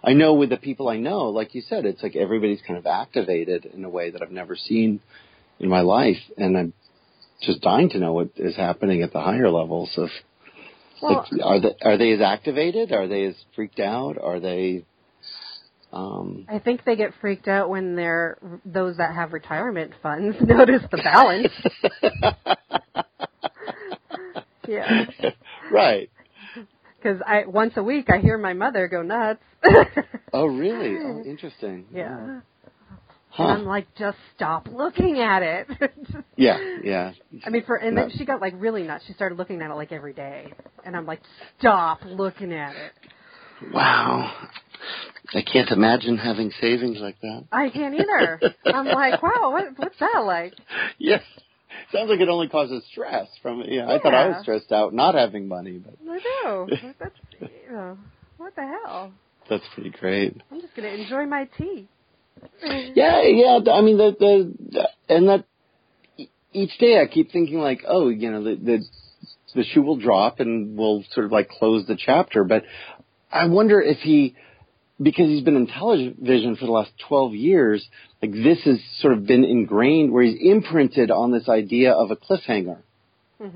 [0.03, 2.87] I know with the people I know, like you said, it's like everybody's kind of
[2.87, 5.00] activated in a way that I've never seen
[5.59, 6.72] in my life, and I'm
[7.42, 10.09] just dying to know what is happening at the higher levels of.
[11.03, 12.92] Well, like, are they are they as activated?
[12.92, 14.18] Are they as freaked out?
[14.22, 14.85] Are they
[15.92, 20.83] um, I think they get freaked out when they're those that have retirement funds notice
[20.90, 21.53] the balance.
[24.68, 25.07] yeah.
[25.72, 26.11] Right.
[26.96, 29.42] Because I once a week I hear my mother go nuts.
[30.33, 30.96] oh really?
[30.96, 31.87] Oh, interesting.
[31.92, 32.40] Yeah.
[33.40, 33.46] Huh.
[33.46, 35.66] And I'm like, just stop looking at it.
[36.37, 37.12] yeah, yeah.
[37.46, 39.05] I mean, for and then she got like really nuts.
[39.07, 40.53] She started looking at it like every day,
[40.85, 41.20] and I'm like,
[41.59, 43.72] stop looking at it.
[43.72, 44.31] Wow.
[45.35, 47.44] I can't imagine having savings like that.
[47.50, 48.40] I can't either.
[48.66, 50.55] I'm like, wow, what, what's that like?
[50.98, 51.22] Yes.
[51.92, 54.92] Sounds like it only causes stress from you know, I thought I was stressed out
[54.92, 56.68] not having money, but I know.
[56.98, 57.96] That's you know,
[58.37, 59.12] what the hell?
[59.48, 60.40] That's pretty great.
[60.50, 61.88] I'm just gonna enjoy my tea.
[62.62, 63.59] Yeah, yeah.
[63.73, 65.45] I mean, the the and that
[66.53, 68.85] each day I keep thinking like, oh, you know, the the
[69.55, 72.45] the shoe will drop and we'll sort of like close the chapter.
[72.45, 72.64] But
[73.33, 74.35] I wonder if he,
[75.01, 77.87] because he's been in television for the last 12 years,
[78.23, 82.16] like this has sort of been ingrained where he's imprinted on this idea of a
[82.16, 82.79] cliffhanger.
[83.38, 83.55] Because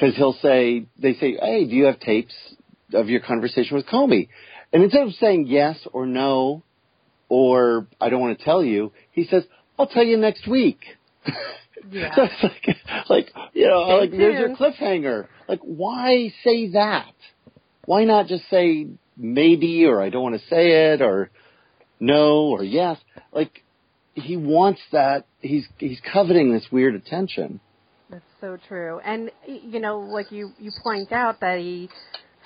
[0.00, 0.10] mm-hmm.
[0.10, 2.34] he'll say, they say, hey, do you have tapes
[2.94, 4.28] of your conversation with Comey?
[4.72, 6.62] And instead of saying yes or no,
[7.30, 9.44] or I don't want to tell you, he says,
[9.78, 10.80] I'll tell you next week.
[11.90, 12.14] Yeah.
[12.14, 12.42] so it's
[13.08, 14.22] like, like you know, Stay like tuned.
[14.22, 15.26] there's your cliffhanger.
[15.48, 17.14] Like, why say that?
[17.86, 21.30] Why not just say maybe or I don't want to say it or
[21.98, 22.98] no or yes?
[23.32, 23.64] Like,
[24.14, 25.24] he wants that.
[25.40, 27.60] He's he's coveting this weird attention.
[28.10, 29.00] That's so true.
[29.00, 31.88] And you know, like you you point out that he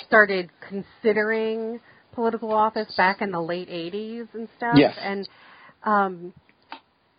[0.06, 1.80] started considering
[2.14, 4.74] political office back in the late 80s and stuff.
[4.76, 4.94] Yes.
[5.00, 5.28] And
[5.84, 6.32] um,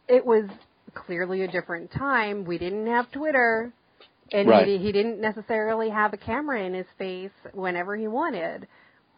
[0.08, 0.50] it was
[0.94, 2.46] clearly a different time.
[2.46, 3.74] We didn't have Twitter.
[4.32, 4.68] And right.
[4.68, 8.68] he, he didn't necessarily have a camera in his face whenever he wanted,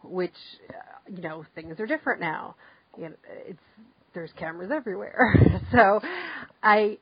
[0.02, 0.34] which,
[0.68, 0.74] uh,
[1.10, 2.56] you know, things are different now.
[2.96, 3.14] You know,
[3.46, 3.58] it's
[4.14, 5.34] there's cameras everywhere.
[5.72, 6.00] so,
[6.62, 6.98] I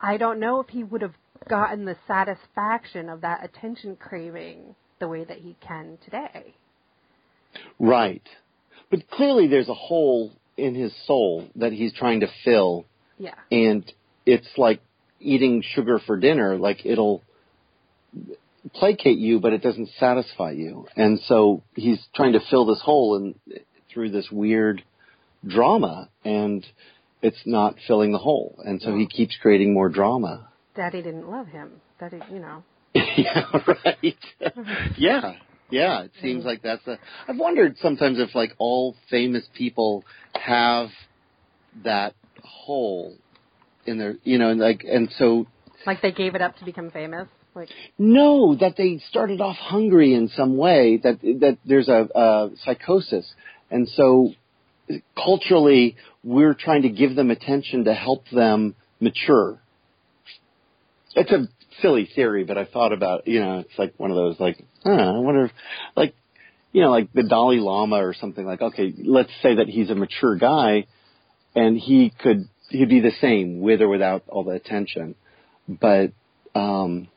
[0.00, 1.14] I don't know if he would have
[1.48, 6.54] gotten the satisfaction of that attention craving the way that he can today.
[7.78, 8.22] Right.
[8.90, 12.86] But clearly there's a hole in his soul that he's trying to fill.
[13.18, 13.34] Yeah.
[13.50, 13.90] And
[14.24, 14.80] it's like
[15.20, 17.22] eating sugar for dinner, like it'll
[18.74, 20.86] placate you, but it doesn't satisfy you.
[20.96, 23.60] And so he's trying to fill this hole and
[23.92, 24.82] through this weird
[25.46, 26.66] drama and
[27.22, 28.58] it's not filling the hole.
[28.64, 30.48] And so he keeps creating more drama.
[30.74, 31.72] Daddy didn't love him.
[31.98, 32.62] Daddy, you know.
[32.94, 34.16] yeah, right.
[34.96, 35.34] yeah.
[35.70, 36.98] Yeah, it seems like that's a.
[37.26, 40.88] I've wondered sometimes if like all famous people have
[41.84, 43.16] that hole
[43.84, 45.46] in their, you know, and like, and so.
[45.86, 47.28] Like they gave it up to become famous.
[47.54, 47.68] Like.
[47.98, 51.00] No, that they started off hungry in some way.
[51.02, 53.32] That that there's a, a psychosis,
[53.70, 54.32] and so
[55.16, 59.58] culturally we're trying to give them attention to help them mature.
[61.14, 61.48] It's a
[61.80, 65.16] silly theory, but I thought about, you know, it's like one of those like, huh,
[65.16, 65.52] I wonder if,
[65.96, 66.14] like,
[66.72, 69.94] you know, like the Dalai Lama or something like, okay, let's say that he's a
[69.94, 70.86] mature guy
[71.54, 75.14] and he could, he'd be the same with or without all the attention.
[75.68, 76.12] But,
[76.54, 77.08] um,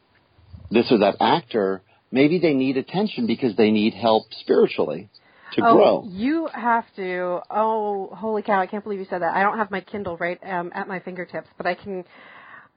[0.71, 5.09] this or that actor, maybe they need attention because they need help spiritually
[5.53, 6.03] to oh, grow.
[6.07, 7.39] You have to.
[7.49, 8.59] Oh, holy cow!
[8.59, 9.35] I can't believe you said that.
[9.35, 12.05] I don't have my Kindle right um, at my fingertips, but I can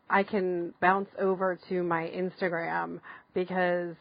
[0.09, 3.01] I can bounce over to my Instagram
[3.35, 3.95] because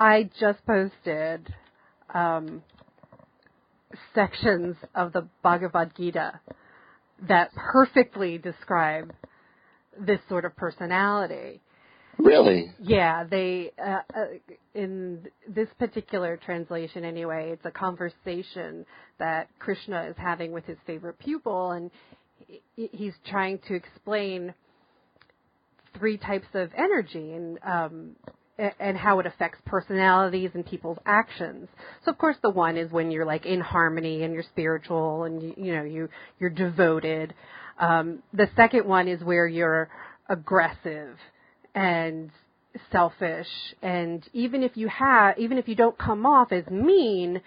[0.00, 1.46] I just posted
[2.14, 2.62] um,
[4.14, 6.40] sections of the Bhagavad Gita
[7.28, 9.12] that perfectly describe
[10.00, 11.60] this sort of personality.
[12.16, 12.72] Really?
[12.82, 14.24] Yeah, they uh, uh,
[14.74, 18.86] in this particular translation anyway, it's a conversation
[19.18, 21.90] that Krishna is having with his favorite pupil and
[22.74, 24.54] he's trying to explain
[25.98, 28.16] three types of energy and um,
[28.78, 31.68] and how it affects personalities and people's actions.
[32.04, 35.42] So of course the one is when you're like in harmony and you're spiritual and
[35.42, 37.34] you, you know you you're devoted.
[37.78, 39.88] Um, the second one is where you're
[40.28, 41.16] aggressive
[41.74, 42.30] and
[42.92, 43.48] selfish
[43.82, 47.40] and even if you have even if you don't come off as mean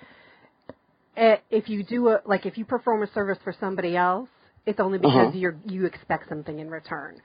[1.15, 4.27] eh, if you do a like if you perform a service for somebody else
[4.65, 5.37] it's only because uh-huh.
[5.37, 7.21] you're you expect something in return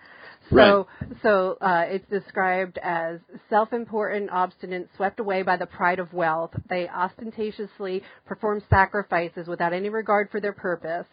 [0.50, 0.84] right.
[1.22, 6.50] so uh, it's described as self-important, obstinate, swept away by the pride of wealth.
[6.68, 11.06] They ostentatiously perform sacrifices without any regard for their purpose.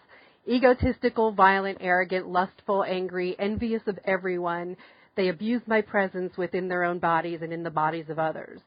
[0.48, 4.78] Egotistical, violent, arrogant, lustful, angry, envious of everyone.
[5.16, 8.60] They abuse my presence within their own bodies and in the bodies of others.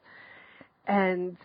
[0.87, 1.37] And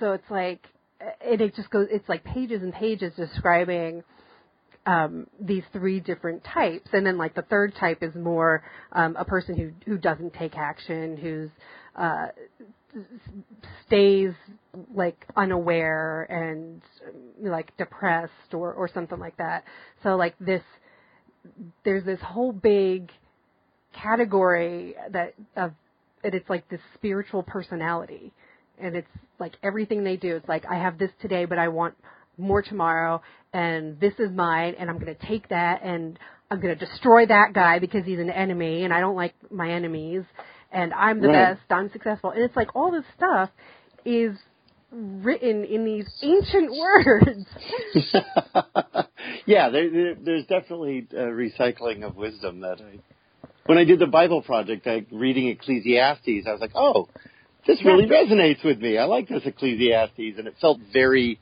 [0.00, 0.66] so it's like,
[1.00, 4.04] and it just goes, it's like pages and pages describing
[4.86, 9.24] um, these three different types, and then like the third type is more um, a
[9.24, 11.50] person who who doesn't take action, who's
[11.96, 12.28] uh,
[13.86, 14.32] stays
[14.94, 16.82] like unaware and
[17.40, 19.64] like depressed or or something like that.
[20.02, 20.62] So like this,
[21.84, 23.10] there's this whole big
[23.92, 25.72] category that of
[26.24, 28.32] and it's like this spiritual personality.
[28.78, 30.36] And it's like everything they do.
[30.36, 31.94] It's like i have this today but i want
[32.38, 36.18] more tomorrow and this is mine and I'm going to take that and
[36.50, 39.70] I'm going to destroy that guy because he's an enemy and I don't like my
[39.70, 40.22] enemies
[40.70, 41.56] and I'm the right.
[41.56, 42.30] best, I'm successful.
[42.30, 43.50] And it's like all this stuff
[44.04, 44.36] is
[44.90, 47.46] written in these ancient words.
[49.46, 52.98] yeah, there, there, there's definitely a recycling of wisdom that I
[53.66, 57.08] when I did the Bible project, I reading Ecclesiastes, I was like, "Oh,
[57.66, 58.24] this really yeah.
[58.24, 58.98] resonates with me.
[58.98, 61.38] I like this Ecclesiastes." And it felt very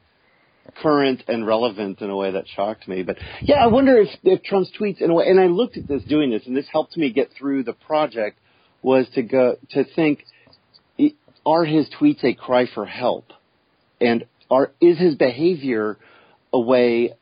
[0.83, 3.03] current and relevant in a way that shocked me.
[3.03, 5.87] But yeah, I wonder if, if Trump's tweets in a way, and I looked at
[5.87, 8.39] this doing this, and this helped me get through the project,
[8.83, 10.25] was to go to think,
[11.45, 13.33] are his tweets a cry for help,
[14.01, 15.99] and are is his behavior
[16.53, 17.15] a way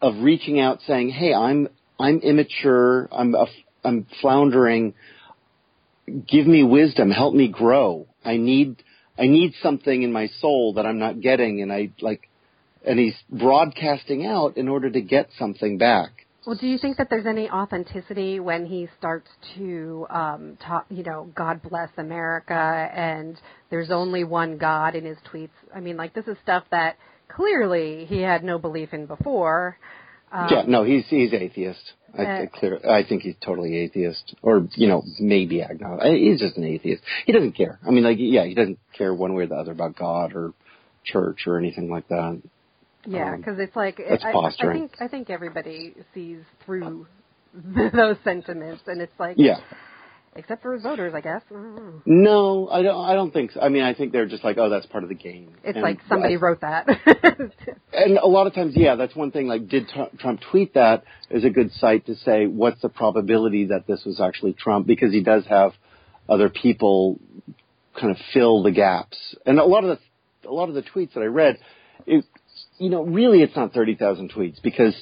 [0.00, 3.46] of reaching out, saying, "Hey, I'm I'm immature, I'm a,
[3.84, 4.94] I'm floundering.
[6.28, 8.06] Give me wisdom, help me grow.
[8.24, 8.82] I need."
[9.18, 12.25] I need something in my soul that I'm not getting, and I like
[12.86, 16.26] and he's broadcasting out in order to get something back.
[16.46, 21.02] Well, do you think that there's any authenticity when he starts to um, talk, you
[21.02, 23.36] know, God bless America and
[23.68, 25.50] there's only one God in his tweets?
[25.74, 29.76] I mean, like this is stuff that clearly he had no belief in before.
[30.30, 31.92] Um, yeah, no, he's he's atheist.
[32.16, 36.14] I, uh, clear, I think he's totally atheist, or you know, maybe agnostic.
[36.14, 37.02] He's just an atheist.
[37.26, 37.78] He doesn't care.
[37.86, 40.52] I mean, like, yeah, he doesn't care one way or the other about God or
[41.04, 42.40] church or anything like that.
[43.06, 47.06] Yeah, because um, it's like that's I, I think I think everybody sees through
[47.54, 49.58] those sentiments, and it's like yeah.
[50.38, 51.40] Except for voters, I guess.
[51.50, 52.02] Mm.
[52.04, 53.04] No, I don't.
[53.06, 53.60] I don't think so.
[53.60, 55.54] I mean, I think they're just like, oh, that's part of the game.
[55.64, 56.86] It's and like somebody I, wrote that.
[57.94, 59.46] and a lot of times, yeah, that's one thing.
[59.48, 59.88] Like, did
[60.18, 61.04] Trump tweet that?
[61.30, 65.10] Is a good site to say what's the probability that this was actually Trump because
[65.10, 65.72] he does have
[66.28, 67.18] other people
[67.98, 69.16] kind of fill the gaps.
[69.46, 71.58] And a lot of the a lot of the tweets that I read,
[72.06, 72.24] it,
[72.78, 74.94] you know, really it's not 30,000 tweets because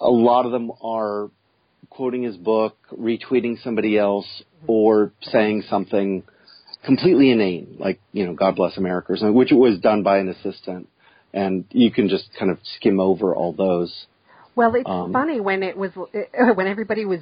[0.00, 1.30] a lot of them are
[1.90, 4.26] quoting his book, retweeting somebody else,
[4.66, 6.22] or saying something
[6.84, 10.28] completely inane, like, you know, God bless America or something, which was done by an
[10.28, 10.88] assistant.
[11.32, 14.06] And you can just kind of skim over all those.
[14.54, 15.90] Well, it's um, funny when it was,
[16.54, 17.20] when everybody was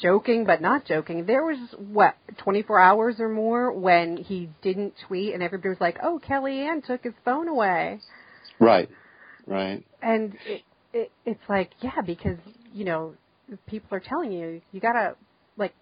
[0.00, 1.26] joking but not joking.
[1.26, 5.98] There was what 24 hours or more when he didn't tweet, and everybody was like,
[6.02, 8.00] "Oh, Kellyanne took his phone away."
[8.58, 8.88] Right.
[9.46, 9.84] Right.
[10.02, 10.62] And it,
[10.92, 12.38] it, it's like, yeah, because,
[12.74, 13.14] you know,
[13.66, 15.16] people are telling you, you gotta,
[15.56, 15.74] like,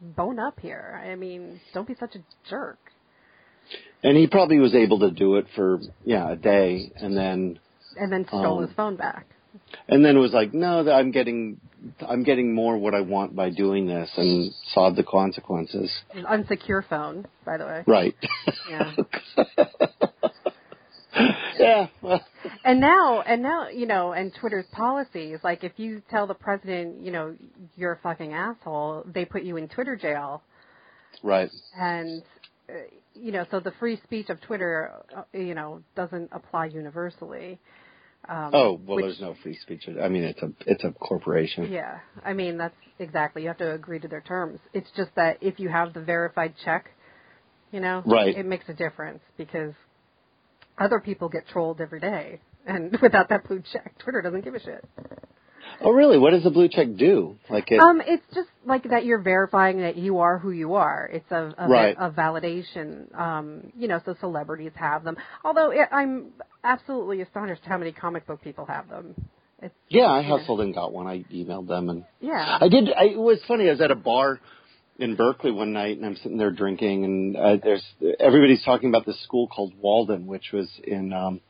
[0.00, 1.00] bone up here.
[1.02, 2.78] I mean, don't be such a jerk.
[4.02, 7.58] And he probably was able to do it for, yeah, a day and then.
[7.96, 9.26] And then stole um, his phone back.
[9.88, 11.60] And then was like, no, I'm getting,
[12.06, 15.90] I'm getting more what I want by doing this, and saw the consequences.
[16.14, 17.84] An unsecure phone, by the way.
[17.86, 18.14] Right.
[18.70, 18.92] Yeah.
[21.58, 21.86] yeah.
[22.64, 27.00] and now, and now, you know, and Twitter's policies, like if you tell the president,
[27.00, 27.34] you know,
[27.76, 30.42] you're a fucking asshole, they put you in Twitter jail.
[31.22, 31.50] Right.
[31.76, 32.22] And
[32.68, 32.72] uh,
[33.14, 37.58] you know, so the free speech of Twitter, uh, you know, doesn't apply universally.
[38.28, 39.86] Um, oh well, which, there's no free speech.
[40.02, 41.70] I mean, it's a it's a corporation.
[41.70, 43.42] Yeah, I mean that's exactly.
[43.42, 44.60] You have to agree to their terms.
[44.72, 46.90] It's just that if you have the verified check,
[47.70, 48.34] you know, right.
[48.34, 49.74] it makes a difference because
[50.78, 54.60] other people get trolled every day, and without that blue check, Twitter doesn't give a
[54.60, 54.84] shit.
[55.80, 56.18] Oh, really?
[56.18, 57.36] What does the blue check do?
[57.50, 57.80] Like it?
[57.80, 61.08] Um, it's just like that you're verifying that you are who you are.
[61.12, 61.96] It's a a, Right.
[61.98, 63.12] a validation.
[63.18, 65.16] Um, you know, so celebrities have them.
[65.44, 66.28] Although it, I'm
[66.62, 69.14] absolutely astonished how many comic book people have them.
[69.60, 71.06] It's yeah, I hustled and got one.
[71.06, 72.58] I emailed them and yeah.
[72.60, 72.88] I did.
[72.92, 73.66] I, it was funny.
[73.68, 74.40] I was at a bar
[74.98, 77.84] in Berkeley one night, and I'm sitting there drinking, and uh, there's
[78.20, 81.40] everybody's talking about this school called Walden, which was in um,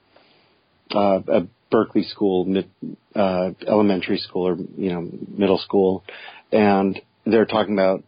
[0.95, 2.71] uh, a Berkeley school, mid,
[3.15, 6.05] uh, elementary school or you know middle school,
[6.53, 8.03] and they're talking about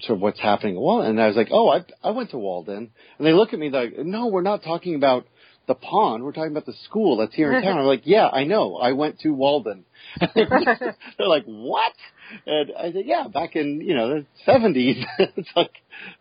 [0.00, 1.10] sort of what's happening at Walden.
[1.10, 3.70] And I was like, oh, I I went to Walden, and they look at me
[3.70, 5.26] like, no, we're not talking about
[5.66, 6.22] the pond.
[6.22, 7.78] We're talking about the school that's here in town.
[7.78, 8.76] I'm like, yeah, I know.
[8.76, 9.84] I went to Walden.
[10.34, 11.92] They're like, what?
[12.46, 15.04] And I said, yeah, back in you know the seventies.
[15.18, 15.72] it's like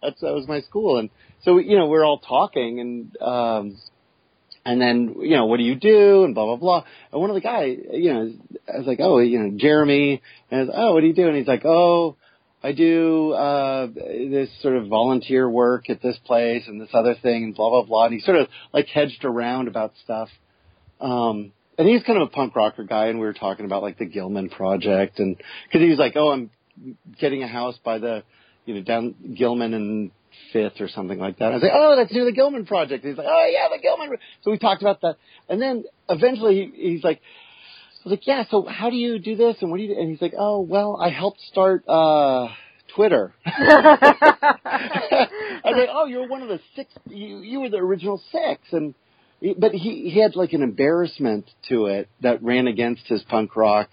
[0.02, 1.10] that's that was my school, and
[1.44, 3.78] so you know we're all talking, and um,
[4.66, 6.84] and then you know what do you do, and blah blah blah.
[7.12, 8.34] And one of the guys, you know,
[8.74, 11.28] I was like, oh, you know, Jeremy, and I was, oh, what do you do?
[11.28, 12.18] And he's like, oh.
[12.64, 17.44] I do uh this sort of volunteer work at this place and this other thing
[17.44, 18.06] and blah blah blah.
[18.06, 20.30] And he sort of like hedged around about stuff.
[21.00, 23.98] Um and he's kind of a punk rocker guy and we were talking about like
[23.98, 25.38] the Gilman project and
[25.72, 26.50] cuz he was like, "Oh, I'm
[27.20, 28.24] getting a house by the
[28.66, 30.12] you know down Gilman and
[30.52, 33.12] Fifth or something like that." I was like, "Oh, that's near the Gilman project." And
[33.12, 35.18] he's like, "Oh, yeah, the Gilman." So we talked about that.
[35.50, 37.22] And then eventually he, he's like
[38.06, 40.00] I was like, yeah, so how do you do this and what do you do?
[40.00, 42.50] And he's like, oh, well, I helped start, uh,
[42.96, 43.34] Twitter.
[43.46, 45.28] I
[45.64, 48.62] was like, oh, you're one of the six, you, you were the original six.
[48.72, 48.94] And,
[49.54, 53.90] but he, he had like an embarrassment to it that ran against his punk rock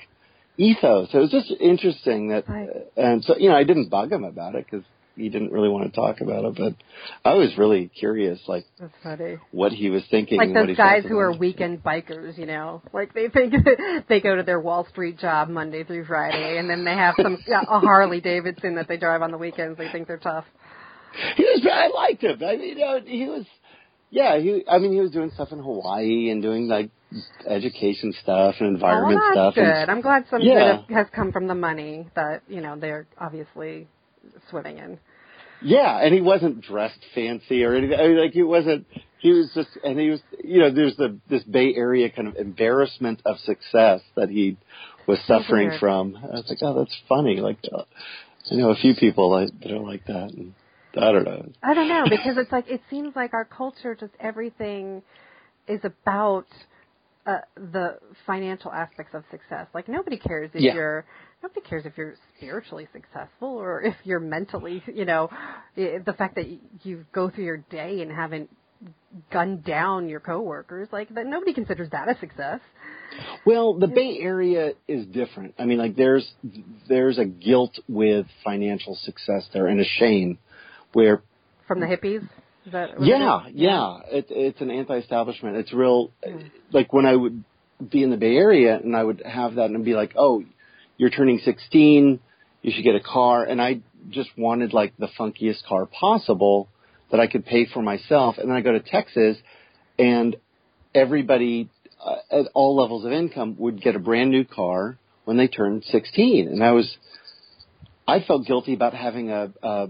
[0.57, 1.11] ethos.
[1.13, 2.69] So it was just interesting that, Right.
[2.69, 4.85] Uh, and so, you know, I didn't bug him about it because
[5.17, 6.75] he didn't really want to talk about it, but
[7.25, 8.65] I was really curious, like,
[9.51, 10.39] what he was thinking.
[10.39, 13.53] Like those guys who are weekend bikers, you know, like they think
[14.09, 17.39] they go to their Wall Street job Monday through Friday, and then they have some
[17.47, 19.77] a Harley Davidson that they drive on the weekends.
[19.77, 20.47] They think they're tough.
[21.37, 22.43] he was I liked him.
[22.43, 23.45] I mean, you know, he was
[24.13, 26.91] yeah, he I mean he was doing stuff in Hawaii and doing like
[27.47, 29.55] education stuff and environment oh, well, stuff.
[29.57, 29.93] that's and- good.
[29.93, 30.83] I'm glad some Yeah.
[30.87, 33.89] good has come from the money that you know they're obviously
[34.51, 34.99] swimming in.
[35.63, 37.99] yeah, and he wasn't dressed fancy or anything.
[37.99, 38.87] I mean, like he wasn't
[39.19, 42.37] he was just and he was you know, there's the this Bay Area kind of
[42.37, 44.57] embarrassment of success that he
[45.07, 46.17] was suffering from.
[46.17, 47.37] I was like, Oh, that's funny.
[47.41, 47.83] Like uh,
[48.51, 50.55] I know a few people like that are like that and
[50.97, 51.49] I don't know.
[51.63, 55.03] I don't know because it's like it seems like our culture just everything
[55.67, 56.47] is about
[57.27, 59.67] uh, the financial aspects of success.
[59.75, 60.75] Like nobody cares if Yeah.
[60.75, 61.05] you're
[61.43, 65.31] nobody cares if you're spiritually successful or if you're mentally, you know,
[65.77, 66.47] the fact that
[66.83, 68.51] you go through your day and haven't
[69.31, 72.61] gunned down your coworkers, like that nobody considers that a success.
[73.45, 75.55] Well, the Bay Area is different.
[75.59, 76.29] I mean, like there's
[76.89, 80.39] there's a guilt with financial success there and a shame
[80.93, 81.23] where
[81.67, 82.29] From the hippies,
[82.67, 85.57] is that what it yeah, yeah, it, it's an anti-establishment.
[85.57, 86.13] It's real
[86.73, 87.45] like when I would
[87.91, 90.45] be in the Bay Area and I would have that and be like, "Oh,
[90.97, 92.21] you're turning 16,
[92.63, 93.81] you should get a car." And I
[94.11, 96.69] just wanted like the funkiest car possible
[97.11, 98.39] that I could pay for myself.
[98.39, 99.37] And then I go to Texas
[99.99, 100.37] and
[100.95, 101.69] everybody
[102.03, 105.85] uh, at all levels of income would get a brand new car when they turned
[105.85, 106.97] 16 and I was
[108.09, 109.89] I felt guilty about having a a,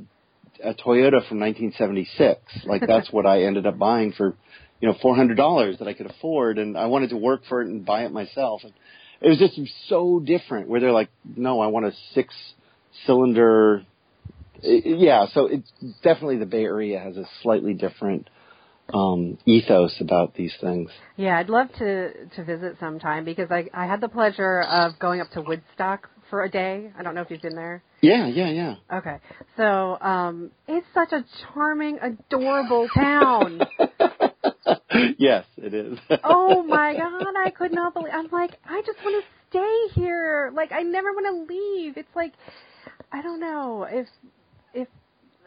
[0.63, 4.35] a Toyota from 1976 like that's what I ended up buying for
[4.81, 7.85] you know $400 that I could afford and I wanted to work for it and
[7.85, 8.73] buy it myself and
[9.21, 9.59] it was just
[9.89, 12.35] so different where they're like no I want a 6
[13.07, 13.85] cylinder
[14.63, 15.71] yeah so it's
[16.03, 18.29] definitely the Bay Area has a slightly different
[18.93, 23.87] um ethos about these things Yeah, I'd love to to visit sometime because I I
[23.87, 26.91] had the pleasure of going up to Woodstock for a day.
[26.99, 27.83] I don't know if you've been there.
[28.03, 29.17] Yeah yeah yeah Okay.
[29.57, 31.25] So, um it's such a
[31.55, 33.61] charming, adorable town.
[35.19, 35.99] yes, it is.
[36.25, 40.53] oh my god, I could not believe I'm like, I just want to stay here.
[40.55, 41.97] Like I never want to leave.
[41.97, 42.33] It's like
[43.11, 44.07] I don't know if
[44.75, 44.89] if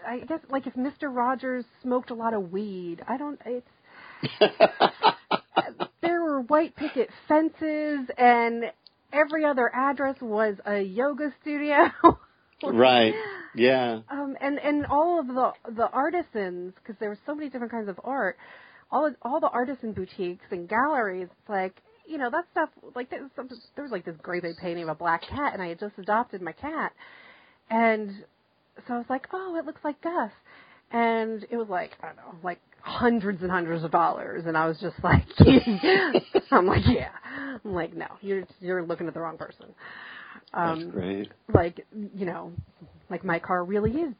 [0.08, 1.16] I guess like if Mr.
[1.16, 3.04] Rogers smoked a lot of weed.
[3.08, 3.68] I don't it's
[6.02, 8.72] there were white picket fences and
[9.14, 11.90] every other address was a yoga studio.
[12.64, 13.14] Right.
[13.56, 14.02] Yeah.
[14.10, 17.90] Um, and and all of the the artisans, because there were so many different kinds
[17.90, 18.38] of art,
[18.92, 21.28] all all the artisan boutiques and galleries.
[21.32, 21.76] It's like
[22.08, 22.70] you know that stuff.
[22.96, 23.32] Like there was,
[23.76, 25.94] there was like this great big painting of a black cat, and I had just
[25.98, 26.92] adopted my cat,
[27.70, 28.12] and
[28.88, 30.32] so I was like, oh, it looks like Gus,
[30.92, 34.68] and it was like I don't know, like hundreds and hundreds of dollars, and I
[34.68, 35.26] was just like,
[36.52, 37.10] I'm like, yeah,
[37.64, 39.68] I'm like, no, you're you're looking at the wrong person.
[40.54, 41.32] Um, That's great.
[41.54, 41.86] Like
[42.16, 42.54] you know,
[43.10, 44.14] like my car really is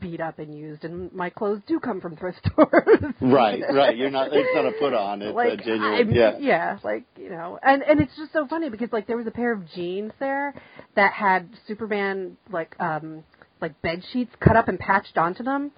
[0.00, 2.98] beat up and used, and my clothes do come from thrift stores.
[3.20, 3.96] right, right.
[3.96, 4.28] You're not.
[4.32, 5.22] It's not a put on.
[5.22, 5.94] It's like, a genuine.
[5.94, 6.78] I'm, yeah, yeah.
[6.82, 9.52] Like you know, and and it's just so funny because like there was a pair
[9.52, 10.54] of jeans there
[10.96, 13.24] that had Superman like um
[13.60, 15.70] like bed sheets cut up and patched onto them.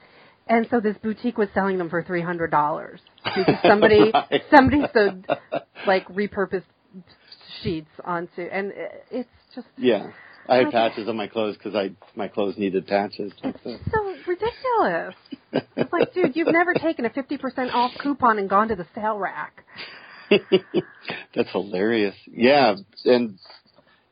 [0.46, 4.42] And so this boutique was selling them for three hundred dollars because somebody right.
[4.54, 5.26] somebody sewed
[5.86, 6.64] like repurposed
[7.62, 8.72] sheets onto, and
[9.10, 10.10] it's just yeah.
[10.46, 13.32] I had patches on my clothes because I my clothes needed patches.
[13.42, 15.14] It's so ridiculous.
[15.52, 18.86] it's like, dude, you've never taken a fifty percent off coupon and gone to the
[18.94, 19.64] sale rack.
[21.34, 22.14] That's hilarious.
[22.30, 23.38] Yeah, and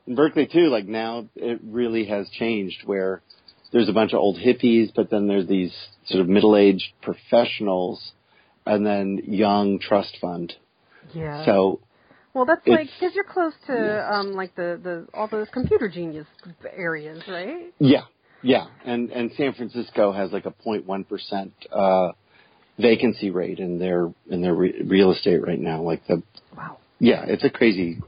[0.07, 0.69] in Berkeley too.
[0.69, 3.21] Like now, it really has changed where
[3.71, 5.73] there's a bunch of old hippies, but then there's these
[6.07, 8.11] sort of middle-aged professionals,
[8.65, 10.53] and then young trust fund.
[11.13, 11.45] Yeah.
[11.45, 11.79] So
[12.33, 16.27] well, that's like because you're close to um like the the all those computer genius
[16.75, 17.73] areas, right?
[17.79, 18.03] Yeah,
[18.41, 22.13] yeah, and and San Francisco has like a 0.1 percent uh,
[22.79, 25.81] vacancy rate in their in their re- real estate right now.
[25.81, 26.23] Like the
[26.55, 28.01] wow, yeah, it's a crazy,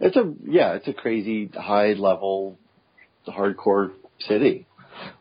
[0.00, 2.58] it's a yeah, it's a crazy high level,
[3.28, 4.66] hardcore city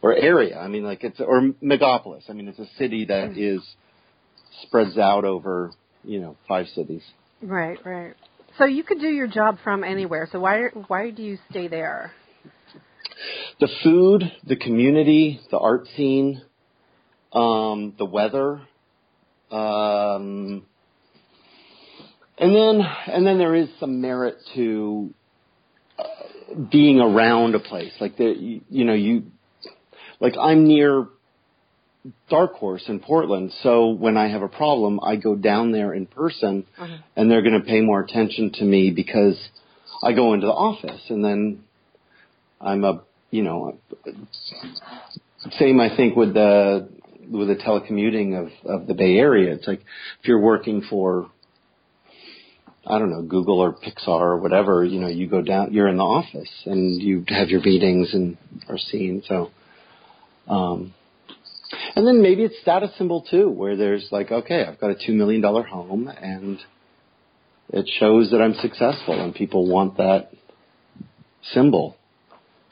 [0.02, 0.58] or area.
[0.58, 2.30] I mean, like it's or megapolis.
[2.30, 3.58] I mean, it's a city that mm.
[3.58, 3.62] is
[4.64, 5.72] spreads out over
[6.04, 7.04] you know five cities.
[7.42, 8.16] Right, right.
[8.58, 10.28] So you could do your job from anywhere.
[10.32, 12.12] So why why do you stay there?
[13.60, 16.42] The food, the community, the art scene,
[17.34, 18.62] um, the weather,
[19.52, 20.66] um,
[22.38, 25.14] and then and then there is some merit to
[26.00, 29.32] uh, being around a place like the you, you know you
[30.20, 31.08] like I'm near
[32.30, 33.52] Dark Horse in Portland.
[33.64, 36.98] So when I have a problem, I go down there in person, uh-huh.
[37.16, 39.38] and they're going to pay more attention to me because
[40.04, 41.64] I go into the office, and then
[42.62, 43.78] I'm a you know
[45.60, 46.90] same I think with the
[47.30, 49.54] with the telecommuting of of the Bay Area.
[49.54, 49.82] It's like
[50.22, 51.30] if you're working for
[52.90, 55.98] I don't know, Google or Pixar or whatever, you know, you go down, you're in
[55.98, 58.38] the office and you have your meetings and
[58.70, 59.24] are seen.
[59.28, 59.52] So,
[60.48, 60.94] um,
[61.98, 65.14] and then maybe it's status symbol too, where there's like, okay, I've got a two
[65.14, 66.60] million dollar home, and
[67.70, 70.30] it shows that I'm successful, and people want that
[71.42, 71.98] symbol.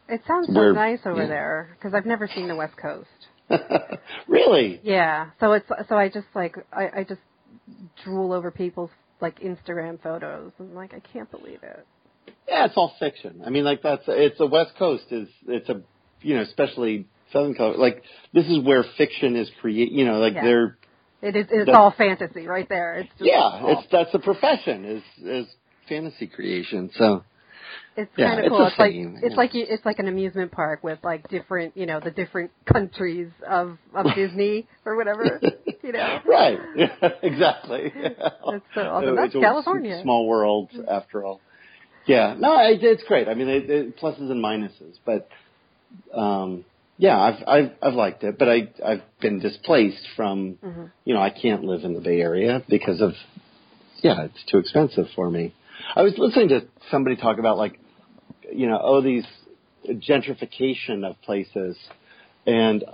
[0.07, 1.27] It sounds so where, nice over yeah.
[1.27, 3.07] there because I've never seen the West Coast.
[4.27, 4.79] really?
[4.83, 5.31] Yeah.
[5.39, 7.21] So it's so I just like I, I just
[8.03, 11.83] drool over people's like Instagram photos and like I can't believe it.
[12.47, 13.41] Yeah, it's all fiction.
[13.43, 15.81] I mean, like that's it's the West Coast is it's a
[16.21, 17.81] you know especially Southern California.
[17.81, 18.03] Like
[18.33, 19.91] this is where fiction is create.
[19.91, 20.43] You know, like yeah.
[20.43, 20.77] they're.
[21.21, 21.47] It is.
[21.49, 22.95] It's all fantasy right there.
[22.99, 23.37] It's just yeah.
[23.37, 23.79] All.
[23.79, 25.47] It's that's a profession is is
[25.87, 26.91] fantasy creation.
[26.95, 27.23] So.
[27.97, 28.67] It's yeah, kind of cool.
[28.67, 32.01] It's, like it's like you, it's like an amusement park with like different, you know,
[32.01, 35.39] the different countries of of Disney or whatever,
[35.81, 36.19] you know.
[36.25, 36.59] Right.
[36.75, 36.87] Yeah,
[37.23, 37.93] exactly.
[37.95, 39.15] That's so awesome.
[39.15, 40.01] That's California.
[40.03, 41.39] Small world, after all.
[42.05, 42.35] Yeah.
[42.37, 43.29] No, it, it's great.
[43.29, 45.29] I mean, it, it, pluses and minuses, but
[46.13, 46.65] um,
[46.97, 50.85] yeah, I've I've I've liked it, but I I've been displaced from mm-hmm.
[51.03, 53.13] you know I can't live in the Bay Area because of
[54.01, 55.53] yeah it's too expensive for me.
[55.95, 57.79] I was listening to somebody talk about like
[58.51, 59.25] you know oh these
[59.87, 61.77] gentrification of places,
[62.45, 62.85] and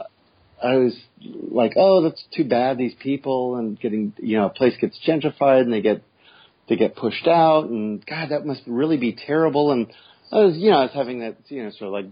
[0.63, 4.73] I was like oh that's too bad these people and getting you know a place
[4.81, 6.03] gets gentrified and they get
[6.69, 9.93] they get pushed out and God that must really be terrible and
[10.31, 12.05] I was you know I was having that you know sort of like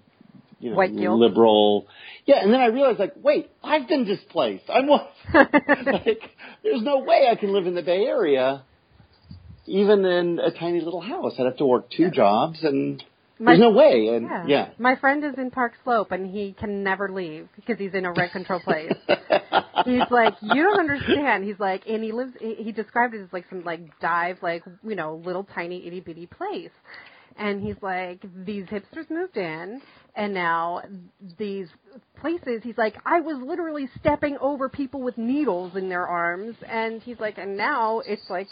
[0.60, 1.20] you know, White guilt.
[1.20, 1.88] liberal.
[2.26, 4.66] Yeah, and then I realized like, wait, I've been displaced.
[4.70, 4.88] I'm
[5.34, 6.22] like,
[6.64, 8.64] there's no way I can live in the Bay Area,
[9.66, 11.34] even in a tiny little house.
[11.39, 12.10] I'd have to work two yeah.
[12.12, 13.03] jobs, and
[13.39, 14.10] my, there's no way.
[14.14, 14.45] And yeah.
[14.47, 18.05] yeah, my friend is in Park Slope, and he can never leave because he's in
[18.05, 18.91] a rent control place.
[19.86, 21.45] he's like, you don't understand.
[21.45, 22.34] He's like, and he lives.
[22.39, 26.01] He, he described it as like some like dive, like you know, little tiny itty
[26.01, 26.72] bitty place
[27.39, 29.82] and he's like, these hipsters moved in,
[30.16, 30.82] and now
[31.38, 31.68] these
[32.20, 37.01] places, he's like, I was literally stepping over people with needles in their arms, and
[37.01, 38.47] he's like, and now it's like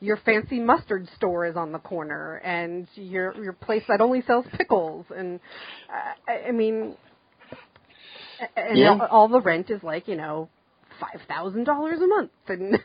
[0.00, 4.44] your fancy mustard store is on the corner, and your your place that only sells
[4.56, 5.40] pickles, and
[5.88, 6.96] uh, I, I mean,
[8.56, 8.90] and Yeah.
[8.90, 10.48] all, all the rent is like you know
[11.00, 12.78] five thousand dollars a month, and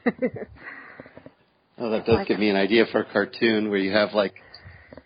[1.82, 4.34] Oh, that does Like- give me an idea for a cartoon where you have like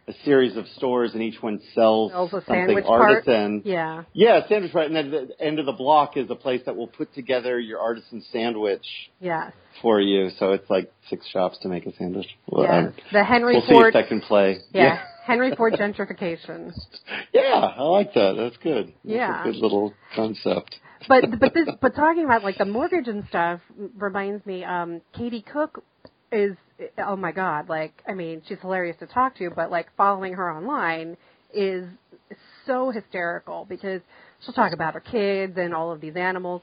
[0.07, 3.01] a series of stores and each one sells Sells a something sandwich part.
[3.09, 3.61] artisan.
[3.65, 6.75] yeah, Yeah, sandwich right, and then the end of the block is a place that
[6.75, 8.85] will put together your artisan sandwich
[9.21, 10.29] yes, for you.
[10.39, 12.27] So it's like six shops to make a sandwich.
[12.47, 14.59] Well, um, The Henry we'll see Ford, if that can play.
[14.73, 16.73] yeah, Henry Ford gentrification.
[17.33, 17.41] yeah,
[17.77, 18.35] I like that.
[18.37, 18.87] That's good.
[18.87, 19.41] That's Yeah.
[19.41, 20.75] a good little concept.
[21.07, 23.59] but but this but talking about like the mortgage and stuff
[23.97, 25.83] reminds me um Katie Cook
[26.31, 26.55] is
[27.05, 30.51] oh my god like I mean she's hilarious to talk to but like following her
[30.51, 31.17] online
[31.53, 31.85] is
[32.65, 34.01] so hysterical because
[34.43, 36.61] she'll talk about her kids and all of these animals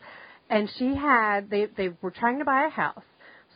[0.49, 3.03] and she had they they were trying to buy a house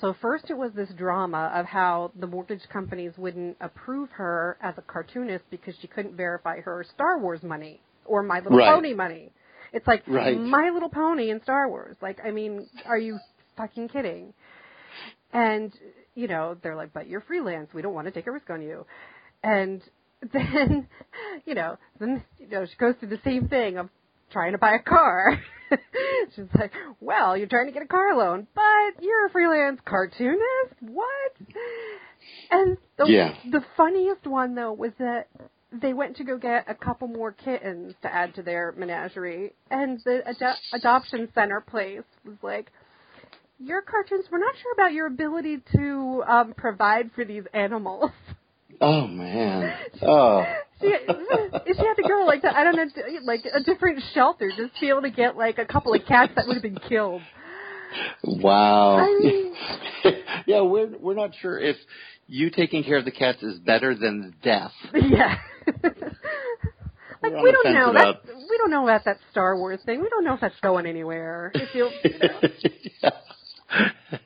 [0.01, 4.75] so first it was this drama of how the mortgage companies wouldn't approve her as
[4.77, 8.75] a cartoonist because she couldn't verify her Star Wars money or My Little Right.
[8.75, 9.33] Pony money.
[9.73, 10.39] It's like Right.
[10.39, 11.97] My Little Pony in Star Wars.
[12.03, 13.19] Like, I mean, are you
[13.57, 14.33] fucking kidding?
[15.33, 15.73] And
[16.15, 17.71] you know, they're like, "But you're freelance.
[17.75, 18.87] We don't want to take a risk on you."
[19.43, 19.83] And
[20.33, 20.89] then,
[21.45, 23.89] you know, then you know she goes through the same thing of
[24.31, 25.39] trying to buy a car.
[26.35, 30.75] She's like, "Well, you're trying to get a car loan, but you're a freelance cartoonist.
[30.81, 31.33] What?"
[32.51, 33.35] And the Yeah.
[33.51, 35.29] the funniest one though was that
[35.73, 40.01] they went to go get a couple more kittens to add to their menagerie, and
[40.05, 42.71] the ado- adoption center place was like,
[43.59, 48.11] "Your cartoons, we're not sure about your ability to um, provide for these animals."
[48.81, 49.73] Oh man.
[50.03, 50.45] Oh.
[50.81, 52.85] she, she had to go like to, I don't know,
[53.23, 56.33] like a different shelter just to be able to get like a couple of cats
[56.35, 57.23] that would have been killed.
[58.25, 58.99] Wow.
[58.99, 59.55] I mean-
[60.47, 61.77] yeah, we're we're not sure if
[62.27, 64.73] you taking care of the cats is better than death.
[64.95, 65.37] Yeah.
[67.23, 70.01] like we don't know about- that we don't know about that Star Wars thing.
[70.03, 71.53] We don't know if that's going anywhere.
[71.55, 71.89] If you,
[73.03, 73.11] yeah.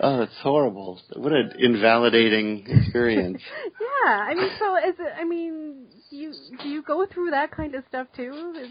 [0.00, 1.00] Oh, that's horrible.
[1.14, 3.40] What an invalidating experience.
[3.80, 5.12] yeah, I mean, so is it?
[5.16, 8.52] I mean, do you do you go through that kind of stuff too?
[8.60, 8.70] Is,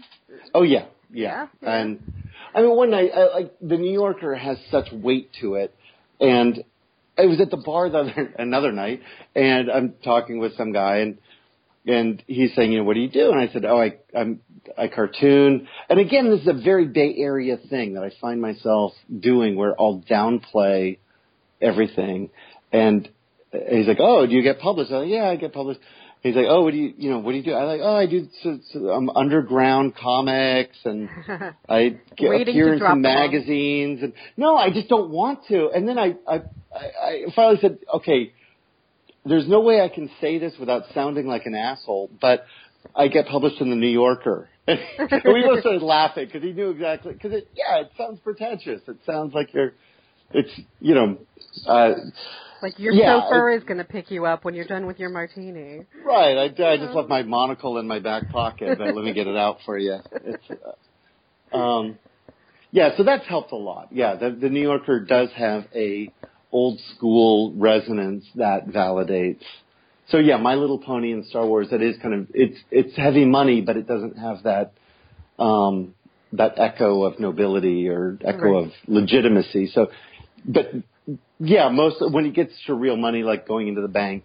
[0.54, 1.46] Oh yeah, Yeah, yeah.
[1.62, 1.74] yeah.
[1.80, 2.12] And
[2.54, 5.74] I mean, one night, I, like the New Yorker has such weight to it,
[6.20, 6.64] and
[7.16, 9.00] I was at the bar the other another night,
[9.34, 11.18] and I'm talking with some guy, and
[11.86, 13.30] and he's saying, you know, what do you do?
[13.32, 14.40] And I said, oh, I I'm
[14.78, 18.92] I cartoon, and again, this is a very Bay Area thing that I find myself
[19.20, 20.98] doing, where I'll downplay
[21.60, 22.30] everything,
[22.72, 23.08] and
[23.52, 24.92] he's like, oh, do you get published?
[24.92, 25.80] I'm like, yeah, I get published.
[26.22, 27.52] He's like, oh, what do you, you know, what do you do?
[27.52, 31.08] I like, oh, I do so, so, um, underground comics, and
[31.68, 35.70] I get appear to in some magazines, and no, I just don't want to.
[35.74, 36.34] And then I, I,
[36.72, 38.32] I, I finally said, okay,
[39.24, 42.44] there's no way I can say this without sounding like an asshole, but
[42.94, 44.48] I get published in the New Yorker.
[44.66, 44.80] and
[45.24, 47.12] we both started laughing because he knew exactly.
[47.12, 48.80] Because it, yeah, it sounds pretentious.
[48.86, 49.74] It sounds like you're,
[50.32, 50.50] it's
[50.80, 51.18] you know,
[51.66, 51.92] uh,
[52.62, 55.10] like your Yeah, chauffeur is going to pick you up when you're done with your
[55.10, 55.82] martini.
[56.04, 56.36] Right.
[56.36, 59.36] I, I just left my monocle in my back pocket, but let me get it
[59.36, 59.98] out for you.
[60.12, 60.44] It's,
[61.52, 61.98] uh, um,
[62.70, 63.88] yeah, so that's helped a lot.
[63.92, 66.10] Yeah, the, the New Yorker does have a
[66.52, 69.42] old school resonance that validates.
[70.08, 73.24] So yeah, My Little Pony and Star Wars, that is kind of it's it's heavy
[73.24, 74.72] money, but it doesn't have that
[75.38, 75.94] um,
[76.32, 78.66] that echo of nobility or echo Right.
[78.66, 79.68] of legitimacy.
[79.68, 79.90] So,
[80.44, 80.70] but
[81.38, 84.24] yeah, most when it gets to real money, like going into the bank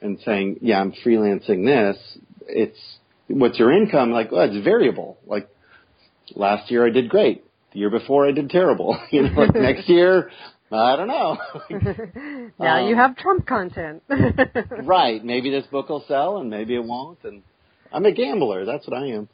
[0.00, 2.18] and saying, "Yeah, I'm freelancing this,"
[2.48, 2.78] it's
[3.28, 4.10] what's your income?
[4.10, 5.18] Like, well, it's variable.
[5.26, 5.48] Like
[6.34, 7.44] last year I did great.
[7.72, 8.98] The year before I did terrible.
[9.10, 10.30] You know, like next year,
[10.70, 11.38] I don't know.
[12.58, 14.02] now you Um, have Trump content.
[14.84, 15.24] right.
[15.24, 17.18] Maybe this book will sell and maybe it won't.
[17.24, 17.42] And
[17.92, 18.64] I'm a gambler.
[18.64, 19.28] That's what I am.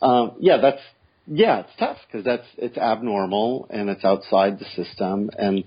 [0.00, 0.80] Um, yeah, that's,
[1.26, 5.30] yeah, it's tough because that's, it's abnormal and it's outside the system.
[5.36, 5.64] And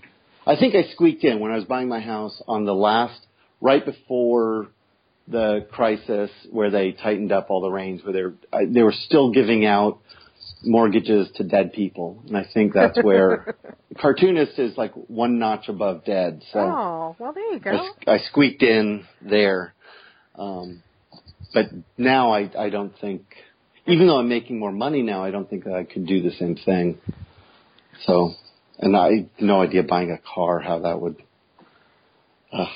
[0.47, 3.19] I think I squeaked in when I was buying my house on the last,
[3.59, 4.67] right before
[5.27, 9.65] the crisis where they tightened up all the reins where they're, they were still giving
[9.65, 9.99] out
[10.63, 12.23] mortgages to dead people.
[12.27, 13.55] And I think that's where
[13.99, 16.43] cartoonist is like one notch above dead.
[16.51, 16.59] So.
[16.59, 17.89] oh, well, there you go.
[18.07, 19.73] I, I squeaked in there.
[20.35, 20.83] Um,
[21.53, 21.65] but
[21.97, 23.23] now I, I don't think,
[23.85, 26.31] even though I'm making more money now, I don't think that I could do the
[26.31, 26.99] same thing.
[28.05, 28.31] So,
[28.79, 31.21] and I no idea buying a car, how that would,
[32.53, 32.67] ugh,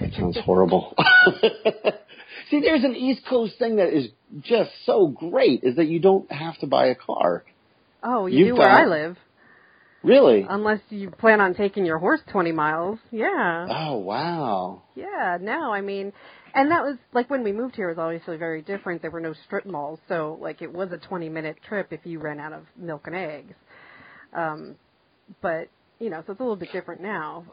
[0.00, 0.94] that sounds horrible.
[2.50, 4.08] See, there's an East Coast thing that is
[4.42, 7.44] just so great is that you don't have to buy a car.
[8.02, 9.16] Oh, you You've do where I live.
[10.02, 10.46] Really?
[10.48, 13.00] Unless you plan on taking your horse 20 miles.
[13.10, 13.66] Yeah.
[13.68, 14.82] oh, wow.
[14.94, 16.12] Yeah, no, I mean,
[16.54, 19.02] and that was like when we moved here it was obviously very different.
[19.02, 22.18] There were no strip malls, so like it was a 20 minute trip if you
[22.18, 23.54] ran out of milk and eggs.
[24.32, 24.76] Um,
[25.42, 25.68] but
[25.98, 27.44] you know, so it's a little bit different now.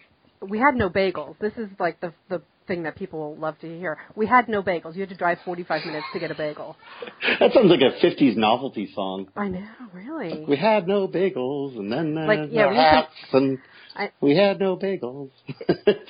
[0.41, 1.37] We had no bagels.
[1.39, 3.97] This is like the the thing that people love to hear.
[4.15, 4.95] We had no bagels.
[4.95, 6.75] You had to drive 45 minutes to get a bagel.
[7.39, 9.27] That sounds like a 50s novelty song.
[9.35, 10.45] I know, really.
[10.47, 13.57] We had no bagels, and then uh, Like, yeah, we hats, and
[13.95, 15.29] I- we had no bagels.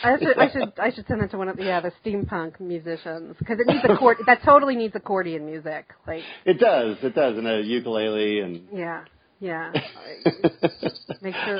[0.03, 2.59] I should, I should, I should send it to one of the, yeah, the steampunk
[2.59, 4.17] musicians because it needs a accord.
[4.25, 5.85] that totally needs accordion music.
[6.07, 6.97] Like, It does.
[7.03, 8.67] It does, and a ukulele and.
[8.73, 9.03] yeah,
[9.39, 9.71] yeah.
[11.21, 11.59] Make sure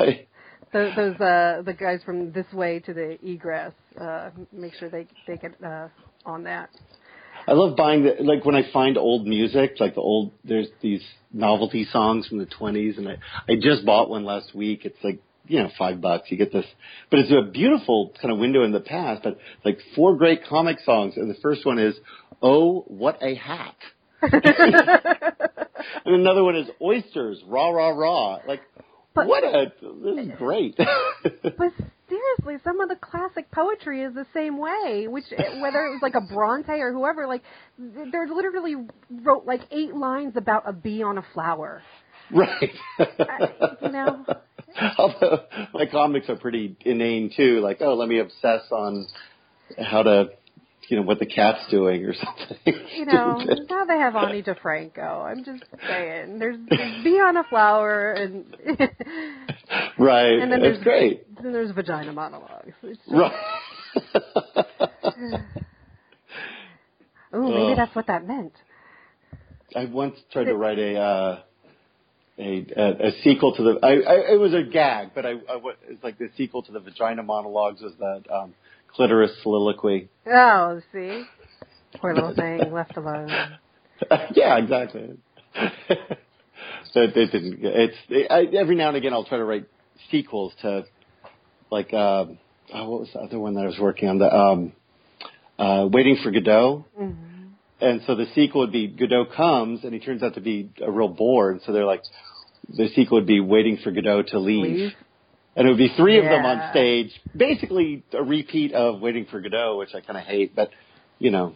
[0.74, 5.07] those, those uh, the guys from this way to the egress, uh, make sure they
[5.28, 5.88] they get uh,
[6.26, 6.69] on that.
[7.47, 11.03] I love buying the like when I find old music, like the old there's these
[11.32, 13.17] novelty songs from the 20s, and I
[13.47, 14.86] I just bought one last week.
[14.86, 16.32] It's like you know five bucks.
[16.32, 16.65] You get this,
[17.09, 19.24] but it's a beautiful kind of window in the past.
[19.24, 21.95] But like four great comic songs, and the first one is
[22.41, 23.76] "Oh, what a hat."
[24.21, 28.39] and another one is oysters, rah rah rah.
[28.47, 28.61] Like,
[29.16, 30.76] But- what a this is great.
[31.43, 31.72] But
[32.09, 35.07] seriously, some of the classic poetry is the same way.
[35.07, 37.41] Which eh, whether it was like a Bronte or whoever, like
[37.78, 38.76] they're literally
[39.09, 41.82] wrote like eight lines about a bee on a flower.
[42.32, 42.72] right.
[42.99, 44.26] You know.
[44.97, 45.43] Although
[45.74, 49.07] my comics are pretty inane too, like oh, let me obsess on
[49.78, 50.30] how to,
[50.89, 52.73] you know, what the cat's doing or something.
[52.95, 53.38] You know,
[53.69, 55.23] now they have Ani DiFranco.
[55.23, 58.45] I'm just saying, there's, there's bee on a flower, and
[59.97, 60.39] right.
[60.39, 61.41] and then it's there's great.
[61.41, 62.73] Then there's vagina monologues.
[62.81, 63.31] Just, Right.
[67.36, 67.77] Ooh, maybe Ugh.
[67.77, 68.53] that's what that meant.
[69.75, 71.39] I once tried to write a uh,
[72.38, 73.79] a, a a sequel to the.
[73.81, 76.71] I, I it was a gag, but I, I wa- it's like the sequel to
[76.71, 78.53] the vagina monologues was that um,
[78.95, 80.09] clitoris soliloquy.
[80.27, 81.23] Oh, see,
[81.99, 83.29] poor little thing left alone.
[84.35, 85.17] yeah, exactly.
[85.55, 86.17] it,
[86.95, 87.59] it didn't.
[87.61, 89.65] It's it, I, every now and again I'll try to write
[90.11, 90.83] sequels to
[91.71, 92.37] like um,
[92.73, 94.19] oh, what was the other one that I was working on?
[94.19, 94.73] The um,
[95.57, 96.85] uh, Waiting for Godot.
[96.97, 97.11] hmm
[97.81, 100.91] And so the sequel would be Godot comes, and he turns out to be a
[100.91, 101.51] real bore.
[101.51, 102.01] And so they're like,
[102.69, 104.77] the sequel would be Waiting for Godot to leave.
[104.77, 104.91] Leave.
[105.56, 109.39] And it would be three of them on stage, basically a repeat of Waiting for
[109.39, 110.72] Godot, which I kind of hate, but
[111.20, 111.56] you know.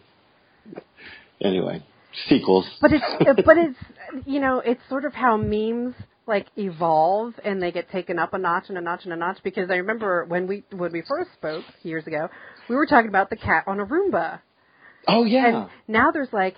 [1.40, 1.84] Anyway,
[2.28, 2.66] sequels.
[2.80, 3.78] But it's but it's
[4.26, 5.94] you know it's sort of how memes
[6.28, 9.38] like evolve and they get taken up a notch and a notch and a notch
[9.42, 12.28] because I remember when we when we first spoke years ago
[12.68, 14.40] we were talking about the cat on a Roomba
[15.08, 15.46] oh yeah.
[15.46, 16.56] and now there's like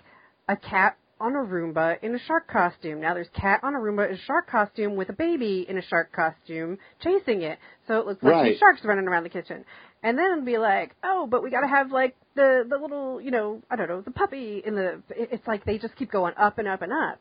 [0.49, 3.00] a cat on a Roomba in a shark costume.
[3.00, 5.82] Now there's cat on a Roomba in a shark costume with a baby in a
[5.82, 7.58] shark costume chasing it.
[7.86, 8.50] So it looks like Right.
[8.50, 9.64] these sharks running around the kitchen.
[10.02, 13.20] And then it'd be like, oh, but we got to have like the the little,
[13.20, 15.02] you know, I don't know, the puppy in the.
[15.10, 17.20] It's like they just keep going up and up and up.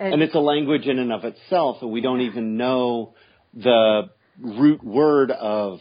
[0.00, 3.14] and it's a language in and of itself, and we don't even know
[3.54, 4.10] the
[4.40, 5.78] root word of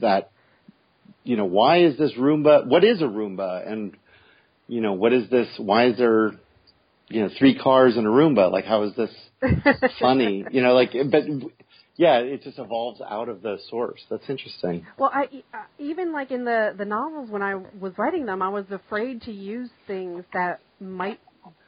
[0.00, 0.30] that.
[1.24, 2.66] You know, why is this Roomba?
[2.66, 3.70] What is a Roomba?
[3.70, 3.96] And
[4.68, 5.48] you know, what is this?
[5.56, 6.32] Why is there,
[7.08, 8.52] you know, three cars in a Roomba?
[8.52, 9.10] Like, how is this
[10.00, 10.44] funny?
[10.50, 11.24] You know, like, but
[11.96, 14.00] yeah, it just evolves out of the source.
[14.08, 14.86] That's interesting.
[14.98, 18.48] Well, I uh, even like in the the novels when I was writing them, I
[18.50, 21.18] was afraid to use things that might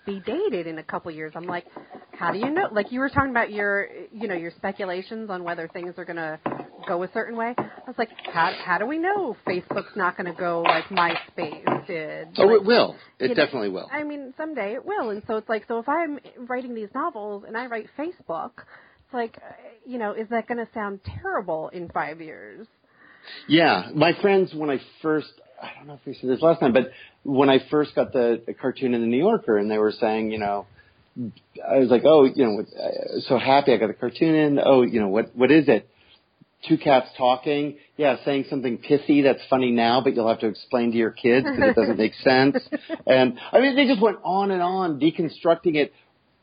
[0.06, 1.32] be dated in a couple years.
[1.34, 1.64] I'm like,
[2.12, 2.68] how do you know?
[2.70, 6.16] Like you were talking about your you know your speculations on whether things are going
[6.16, 6.38] to
[6.86, 7.54] go a certain way.
[7.56, 11.86] I was like, how how do we know Facebook's not going to go like MySpace
[11.86, 12.28] did?
[12.38, 12.96] Oh, Like, it will.
[13.18, 13.88] It you know, definitely will.
[13.92, 15.10] I mean, someday it will.
[15.10, 16.18] And so it's like, so if I'm
[16.48, 19.38] writing these novels and I write Facebook, it's like,
[19.86, 22.66] you know, is that going to sound terrible in five years?
[23.46, 25.28] Yeah, my friends, when I first,
[25.62, 26.90] I don't know if we said this last time, but
[27.22, 30.30] when I first got the, the cartoon in the New Yorker, and they were saying,
[30.30, 30.66] you know,
[31.68, 34.60] I was like, oh, you know, uh, so happy I got the cartoon in.
[34.64, 35.90] Oh, you know, what what is it?
[36.68, 37.78] Two cats talking.
[37.96, 41.46] Yeah, saying something pithy that's funny now, but you'll have to explain to your kids
[41.46, 42.56] because it doesn't make sense.
[43.06, 45.92] And I mean, they just went on and on deconstructing it.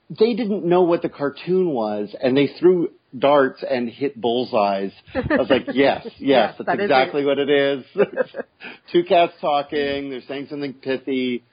[0.10, 4.92] They didn't know what the cartoon was, and they threw darts and hit bullseyes.
[5.14, 7.86] I was like, yes, yes, Yes, that's that exactly what it is.
[8.92, 10.10] Two cats talking.
[10.10, 11.44] They're saying something pithy.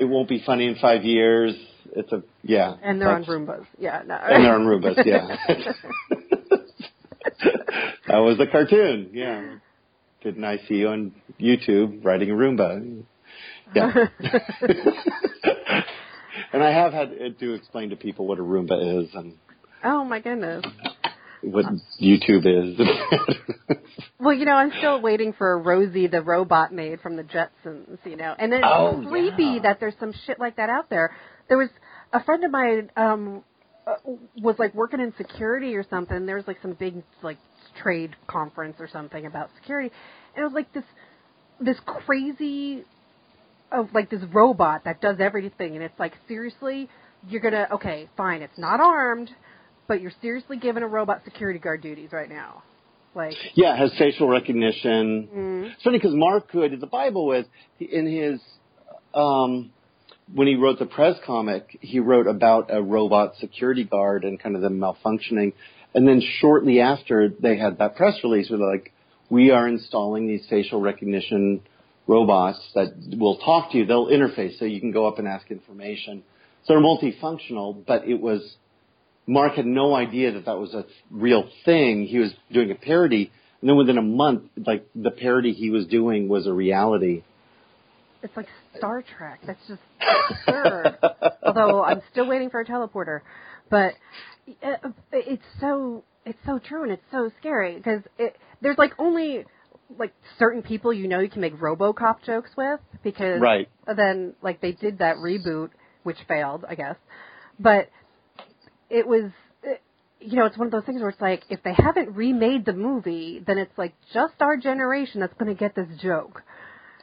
[0.00, 1.54] It won't be funny in five years.
[1.94, 2.74] It's a yeah.
[2.82, 3.64] And they're on Roombas.
[3.78, 4.14] Yeah, no.
[4.14, 5.04] And they're on Roombas.
[5.06, 5.36] Yeah.
[8.08, 9.10] That was the cartoon.
[9.12, 9.56] Yeah.
[10.22, 13.04] Didn't I see you on YouTube riding a Roomba?
[13.74, 13.92] Yeah.
[16.52, 19.34] and I have had to explain to people what a Roomba is, and
[19.84, 20.64] oh my goodness.
[21.42, 21.66] what
[22.02, 22.80] YouTube is.
[24.18, 28.16] well, you know, I'm still waiting for Rosie the robot maid from the Jetsons, you
[28.16, 28.34] know.
[28.38, 29.62] And it's Oh, creepy yeah.
[29.62, 31.14] that there's some shit like that out there.
[31.48, 31.68] There was
[32.12, 33.44] a friend of mine um
[33.86, 33.94] uh,
[34.42, 36.26] was like working in security or something.
[36.26, 37.38] There was like some big like
[37.82, 39.92] trade conference or something about security.
[40.34, 40.84] And it was like this
[41.60, 42.84] this crazy
[43.72, 46.88] of like this robot that does everything and it's like seriously
[47.28, 49.28] you're gonna okay fine it's not armed
[49.88, 52.62] but you're seriously giving a robot security guard duties right now
[53.14, 55.28] like yeah, it has facial recognition.
[55.34, 57.46] mm, It's funny because Mark, who I did the Bible with,
[57.78, 58.40] he- in his
[59.14, 59.70] um,
[60.32, 64.54] when he wrote the Prez comic, he wrote about a robot security guard and kind
[64.54, 65.52] of them malfunctioning.
[65.94, 68.92] And then shortly after, they had that press release where they're like,
[69.30, 71.62] "We are installing these facial recognition
[72.06, 73.86] robots that will talk to you.
[73.86, 76.22] They'll interface, so you can go up and ask information.
[76.64, 78.56] So they're multifunctional, but it was."
[79.26, 82.06] Mark had no idea that that was a real thing.
[82.06, 83.30] He was doing a parody,
[83.60, 87.22] and then within a month, like the parody he was doing was a reality.
[88.22, 89.80] it's like star trek that's just
[90.30, 90.98] absurd
[91.46, 93.20] although i'm still waiting for a teleporter
[93.70, 93.94] but
[94.62, 98.92] Uh, uh, it's so it's so true and it's so scary because it there's like
[98.98, 99.44] only
[99.98, 103.68] like certain people you know you can make robocop jokes with because Right.
[103.96, 105.70] then like they did that reboot
[106.02, 106.96] which failed i guess
[107.58, 107.88] but
[108.90, 109.30] it was
[109.62, 109.82] it-
[110.20, 112.72] you know it's one of those things where it's like if they haven't remade the
[112.72, 116.42] movie then it's like just our generation that's going to get this joke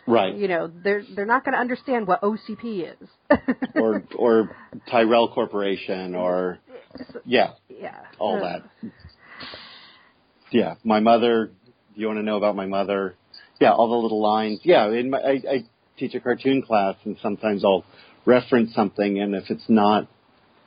[0.07, 0.35] Right.
[0.35, 3.09] you know they're they're not going to understand what OCP is.
[3.75, 4.55] or or
[4.89, 6.59] Tyrell Corporation or
[7.25, 8.91] yeah, yeah, all Uh, that.
[10.51, 11.47] Yeah, my mother.
[11.95, 13.15] Do you want to know about my mother?
[13.59, 14.59] Yeah, all the little lines.
[14.63, 15.63] Yeah, in my, I, I
[15.97, 17.85] teach a cartoon class, and sometimes I'll
[18.25, 20.07] reference something, and if it's not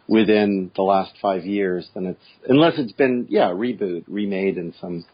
[0.08, 5.04] within the last five years, then it's unless it's been yeah reboot, remade in some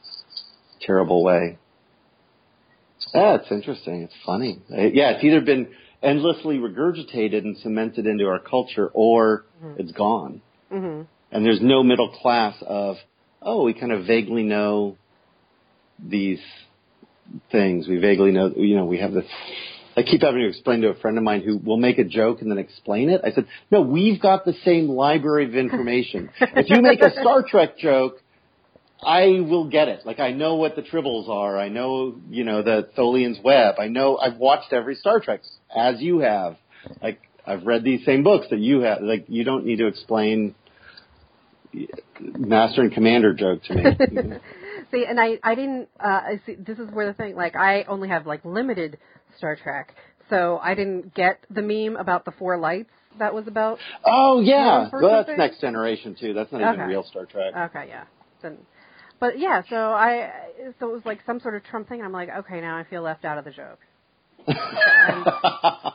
[0.80, 1.58] terrible way.
[3.14, 4.02] Yeah, it's interesting.
[4.02, 4.60] It's funny.
[4.68, 5.68] Yeah, it's either been
[6.02, 9.44] endlessly regurgitated and cemented into our culture, or
[9.78, 10.42] it's gone.
[10.72, 11.06] mhm.
[11.32, 12.96] And there's no middle class of,
[13.42, 14.96] oh, we kind of vaguely know
[15.98, 16.40] these
[17.50, 17.88] things.
[17.88, 19.24] We vaguely know, you know, we have this.
[19.96, 22.40] I keep having to explain to a friend of mine who will make a joke
[22.42, 23.20] and then explain it.
[23.24, 26.30] I said, no, we've got the same library of information.
[26.40, 28.20] if you make a Star Trek joke,
[29.04, 30.06] I will get it.
[30.06, 31.58] Like I know what the tribbles are.
[31.58, 33.76] I know, you know, the Tholian's web.
[33.78, 35.40] I know I've watched every Star Trek
[35.74, 36.56] as you have.
[37.02, 39.02] Like I've read these same books that you have.
[39.02, 40.54] Like you don't need to explain
[42.20, 43.82] Master and Commander joke to me.
[44.90, 45.88] see, and I I didn't.
[45.98, 47.34] Uh, I see, this is where the thing.
[47.36, 48.98] Like I only have like limited
[49.36, 49.94] Star Trek,
[50.30, 52.90] so I didn't get the meme about the four lights.
[53.18, 53.78] That was about.
[54.04, 56.32] oh yeah, well, that's next generation too.
[56.32, 57.54] That's not even real Star Trek.
[57.56, 58.04] Okay, yeah.
[58.42, 58.58] Then,
[59.20, 60.30] but yeah, so I
[60.78, 61.98] so it was like some sort of Trump thing.
[62.00, 63.78] And I'm like, okay, now I feel left out of the joke.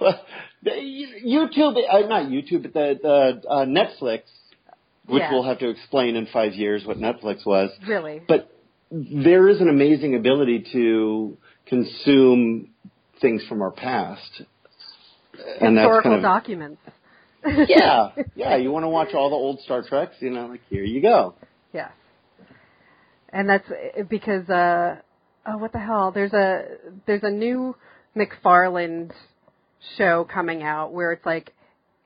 [0.00, 0.20] Well,
[0.64, 2.98] the YouTube, uh, not YouTube, but the,
[3.42, 4.22] the uh, Netflix,
[5.06, 5.30] which Yeah.
[5.32, 7.70] we'll have to explain in five years what Netflix was.
[7.86, 8.20] Really.
[8.26, 8.50] But
[8.90, 11.36] there is an amazing ability to
[11.66, 12.70] consume
[13.20, 14.42] things from our past,
[15.60, 16.80] and that's Historical kind of documents.
[17.68, 18.56] yeah, yeah.
[18.56, 21.34] You want to watch all the old Star Treks, you know, like here you go.
[21.72, 21.90] Yes.
[23.32, 24.96] And that's uh, because uh
[25.46, 26.12] oh what the hell?
[26.12, 26.64] There's a
[27.06, 27.74] there's a new
[28.14, 29.10] MacFarlane
[29.96, 31.52] show coming out where it's like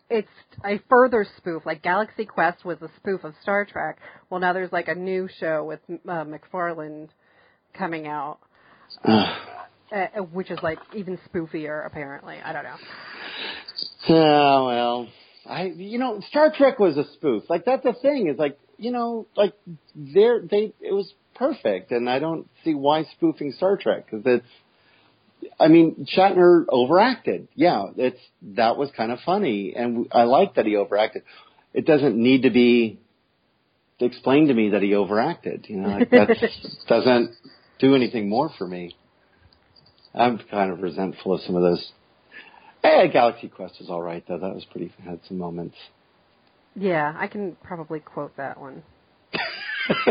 [0.09, 0.29] it's
[0.65, 1.67] a further spoof.
[1.67, 3.99] Like Galaxy Quest was a spoof of Star Trek.
[4.31, 7.09] Well, now there's like a new show with uh, MacFarlane
[7.77, 8.39] coming out,
[9.05, 9.27] uh,
[10.33, 12.37] which is like even spoofier apparently.
[12.45, 12.77] I don't know.
[14.09, 15.09] Oh well,
[15.45, 17.45] I you know Star Trek was a spoof.
[17.49, 19.55] Like that's the thing is like you know like
[19.95, 24.47] there they it was perfect, and I don't see why spoofing Star Trek because it's.
[25.61, 27.49] I mean, Shatner overacted.
[27.55, 28.21] Yeah, it's
[28.57, 31.23] that was kind of funny, and I like that he overacted.
[31.75, 32.99] It doesn't need to be
[34.01, 35.67] explained to me that he overacted.
[35.69, 36.37] You know, like that
[36.89, 37.37] doesn't
[37.79, 38.97] do anything more for me.
[40.15, 41.93] I'm kind of resentful of some of those
[42.87, 44.39] Hey, Galaxy Quest was all right though.
[44.39, 45.75] That was pretty had some moments.
[46.79, 48.83] Yeah, I can probably quote that one.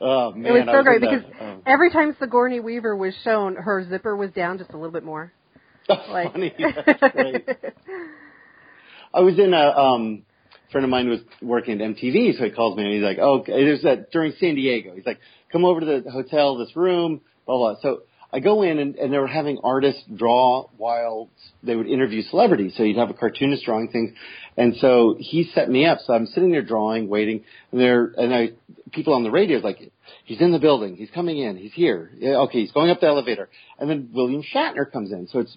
[0.00, 1.62] oh man, It was so great because oh.
[1.66, 5.32] every time Sigourney Weaver was shown, her zipper was down just a little bit more.
[5.88, 6.52] That's Like, funny.
[6.58, 7.48] That's great.
[9.14, 10.22] I was in a um
[10.70, 13.44] friend of mine was working at MTV, so he calls me and he's like, "Oh,
[13.46, 15.20] there's that during San Diego." He's like,
[15.52, 18.02] "Come over to the hotel, this room, blah blah." So
[18.34, 21.30] I go in and, and they were having artists draw while
[21.62, 22.74] they would interview celebrities.
[22.76, 24.10] So you'd have a cartoonist drawing things.
[24.56, 25.98] And so he set me up.
[26.04, 28.48] So I'm sitting there drawing, waiting, and there, and I,
[28.90, 29.78] people on the radio is like,
[30.24, 32.10] he's in the building, he's coming in, he's here.
[32.18, 33.48] Yeah, okay, he's going up the elevator.
[33.78, 35.28] And then William Shatner comes in.
[35.28, 35.56] So it's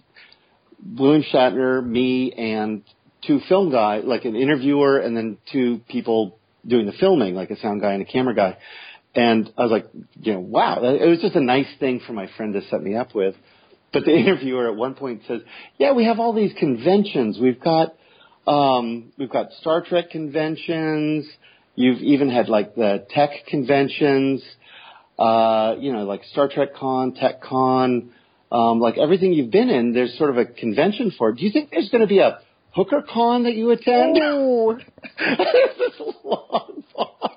[0.97, 2.84] William Shatner, me, and
[3.25, 7.59] two film guys, like an interviewer and then two people doing the filming, like a
[7.59, 8.57] sound guy and a camera guy.
[9.18, 9.88] And I was like,
[10.22, 12.95] you know, wow, it was just a nice thing for my friend to set me
[12.95, 13.34] up with.
[13.91, 15.41] But the interviewer at one point says,
[15.80, 17.39] yeah, we have all these conventions.
[17.41, 17.95] We've got,
[18.45, 21.28] um, we've got Star Trek conventions.
[21.74, 24.43] You've even had like the tech conventions,
[25.18, 28.11] uh, you know, like Star Trek Con, Tech Con,
[28.51, 31.34] um, like everything you've been in, there's sort of a convention for.
[31.34, 32.39] Do you think there's going to be a
[32.76, 34.20] Hooker Con that you attend?
[34.22, 34.78] Oh.
[35.18, 37.32] this long pause.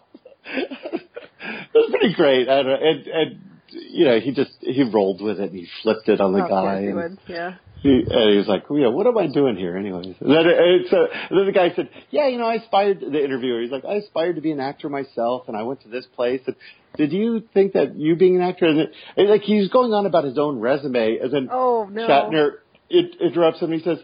[1.81, 2.49] It was pretty great.
[2.49, 6.21] And, and, and, you know, he just, he rolled with it and he flipped it
[6.21, 6.83] on the Oh, guy.
[6.83, 7.19] he and.
[7.29, 7.55] Yeah.
[7.83, 10.17] he, and he was like, yeah, what am I doing here anyways?
[10.21, 13.25] And then, and so, and then the guy said, yeah, you know, I aspired, the
[13.25, 16.07] interviewer, he's like, I aspired to be an actor myself and I went to this
[16.17, 16.57] place and
[16.97, 19.93] did you think that you being an actor, and, it, and like he was going
[19.93, 22.07] on about his own resume and then Oh no.
[22.09, 22.51] Shatner
[22.89, 23.99] it, interrupts him and he says,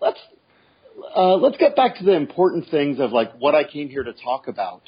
[0.00, 0.18] let's,
[1.14, 4.12] uh, let's get back to the important things of like what I came here to
[4.14, 4.82] talk about.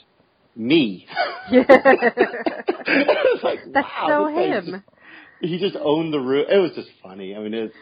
[0.54, 1.06] Me.
[1.50, 1.64] Yeah.
[1.68, 4.64] was like, That's wow, so him.
[4.66, 4.84] just-
[5.40, 6.46] he just owned the room.
[6.48, 7.34] It was just funny.
[7.34, 7.74] I mean, it's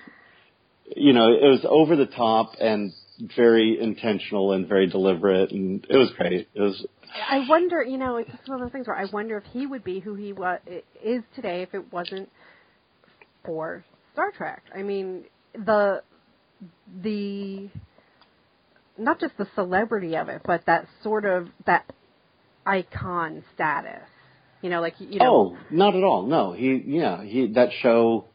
[0.96, 2.92] you know, it was over the top and
[3.36, 6.48] very intentional and very deliberate, and it was great.
[6.54, 6.86] It was
[7.28, 9.84] I wonder, you know, it's one of those things where I wonder if he would
[9.84, 10.58] be who he wa-
[11.04, 12.30] is today if it wasn't
[13.44, 14.62] for Star Trek.
[14.74, 16.02] I mean, the
[17.02, 17.68] the
[18.96, 21.84] not just the celebrity of it, but that sort of that
[22.66, 24.02] icon status.
[24.62, 26.26] You know, like you know, oh, not at all.
[26.26, 28.26] No, he yeah he that show.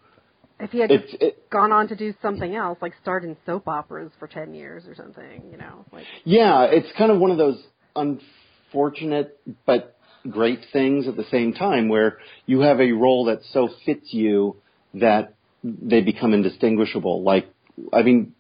[0.60, 3.68] if he had just it, gone on to do something else, like starred in soap
[3.68, 7.38] operas for ten years or something, you know, like yeah, it's kind of one of
[7.38, 7.62] those
[7.96, 9.96] unfortunate but
[10.30, 14.58] great things at the same time where you have a role that so fits you
[14.96, 17.24] that they become indistinguishable.
[17.24, 17.48] Like,
[17.94, 18.34] I mean,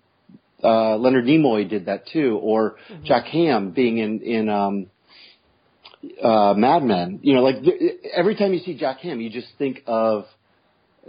[0.64, 4.88] uh, Leonard Nimoy did that too, or Jack Hamm being in in um,
[6.22, 7.20] uh, Mad Men.
[7.22, 10.26] You know, like th- every time you see Jack Hamm, you just think of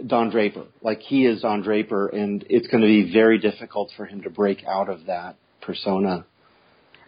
[0.05, 0.65] Don Draper.
[0.81, 4.29] Like he is Don Draper, and it's going to be very difficult for him to
[4.29, 6.25] break out of that persona.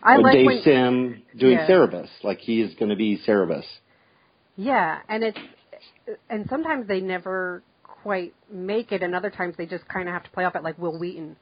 [0.02, 1.68] I Or like Dave when Sim doing Yeah.
[1.68, 3.66] Cerebus, like he is going to be Cerebus.
[4.56, 5.38] Yeah, and it's
[6.30, 10.24] and sometimes they never quite make it, and other times they just kind of have
[10.24, 11.36] to play off it, like Wil Wheaton.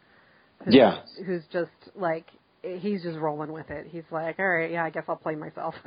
[0.66, 1.02] Who's, Yeah.
[1.26, 2.26] who's just like
[2.80, 3.88] he's just rolling with it.
[3.90, 5.76] He's like, all right, yeah, I guess I'll play myself.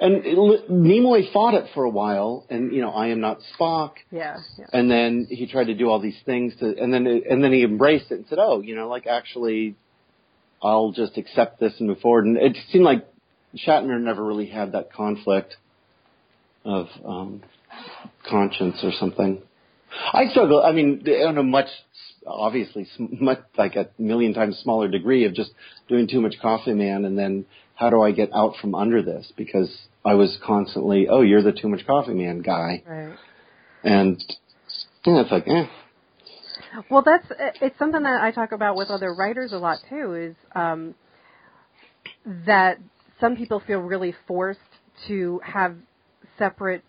[0.00, 3.92] And it- Nimoy fought it for a while, and you know, I am not Spock.
[4.10, 4.66] yeah, yeah.
[4.72, 7.62] And then he tried to do all these things to, and then and then he
[7.62, 9.76] embraced it and said, "Oh, you know, like actually,
[10.62, 13.06] I'll just accept this and move forward." And it seemed like
[13.56, 15.56] Shatner never really had that conflict
[16.64, 17.42] of um,
[18.28, 19.40] conscience or something.
[20.12, 20.62] I struggle.
[20.62, 21.68] I mean, on a much,
[22.26, 25.50] obviously, sm- much like a million times smaller degree of just
[25.88, 29.32] doing too much Coffee Man, and then how do I get out from under this?
[29.36, 29.70] Because
[30.04, 33.16] I was constantly, oh, you're the too much Coffee Man guy, Right.
[33.82, 34.22] and
[35.04, 35.66] yeah, it's like, eh.
[36.90, 37.26] Well, that's
[37.60, 40.14] it's something that I talk about with other writers a lot too.
[40.14, 40.94] Is um,
[42.46, 42.78] that
[43.20, 44.60] some people feel really forced
[45.08, 45.76] to have
[46.38, 46.84] separate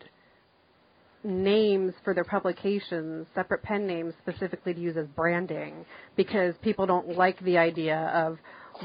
[1.25, 7.17] names for their publications, separate pen names specifically to use as branding, because people don't
[7.17, 8.37] like the idea of,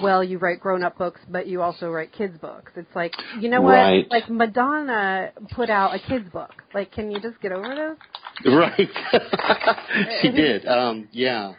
[0.03, 2.73] well, you write grown-up books, but you also write kids' books.
[2.77, 3.73] It's like, you know what?
[3.73, 4.07] Right.
[4.11, 6.63] Like Madonna put out a kids' book.
[6.75, 8.53] Like, can you just get over this?
[8.53, 8.89] Right.
[10.23, 10.67] she did.
[10.67, 11.55] Um, yeah.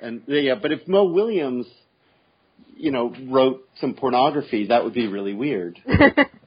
[0.00, 1.66] And yeah, but if Mo Willems,
[2.76, 5.78] you know, wrote some pornography, that would be really weird.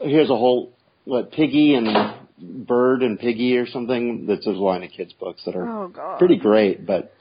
[0.00, 0.72] Here's a whole
[1.04, 4.26] what Piggy and Bird and Piggy or something.
[4.26, 6.86] That's a line of kids books that are oh pretty great.
[6.86, 7.14] But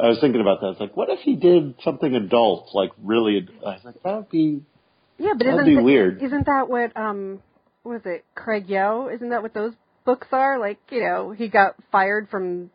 [0.00, 0.70] I was thinking about that.
[0.72, 3.38] It's like, what if he did something adult, like really?
[3.38, 4.62] ad- I was like, that would be
[5.18, 6.22] Yeah, but That'd isn't be th- weird.
[6.22, 7.40] Isn't that what um
[7.82, 9.12] what is it, Craig Yoe?
[9.14, 9.72] Isn't that what those
[10.04, 10.58] books are?
[10.58, 12.70] Like, you know, he got fired from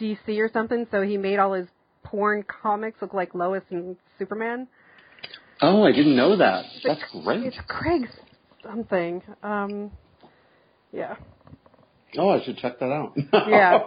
[0.00, 1.68] DC or something, so he made all his
[2.02, 4.66] porn comics look like Lois and Superman.
[5.60, 6.64] Oh, I didn't know that.
[6.84, 7.44] That's great.
[7.44, 8.08] It's Craig
[8.62, 9.22] something.
[9.42, 9.90] Um
[10.92, 11.16] yeah.
[12.16, 13.16] Oh, I should check that out.
[13.48, 13.80] Yeah.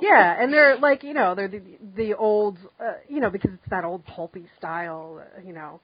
[0.00, 1.60] Yeah, and they're like, you know, they're the
[1.96, 5.80] the old uh, you know, because it's that old pulpy style, uh, you know.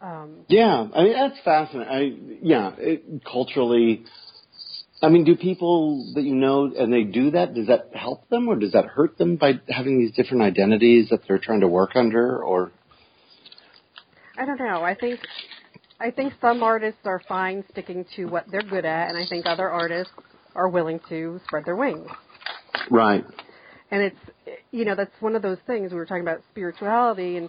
[0.00, 1.92] Um Yeah, I mean that's fascinating.
[1.92, 4.04] I yeah, it, culturally,
[5.02, 8.48] I mean, do people that you know and they do that, does that help them
[8.48, 11.90] or does that hurt them by having these different identities that they're trying to work
[11.94, 12.72] under or?
[14.38, 14.82] I don't know.
[14.82, 15.20] I think
[15.98, 19.46] I think some artists are fine sticking to what they're good at, and I think
[19.46, 20.12] other artists
[20.54, 22.08] are willing to spread their wings.
[22.90, 23.24] Right.
[23.90, 27.48] And it's, you know, that's one of those things we were talking about spirituality, and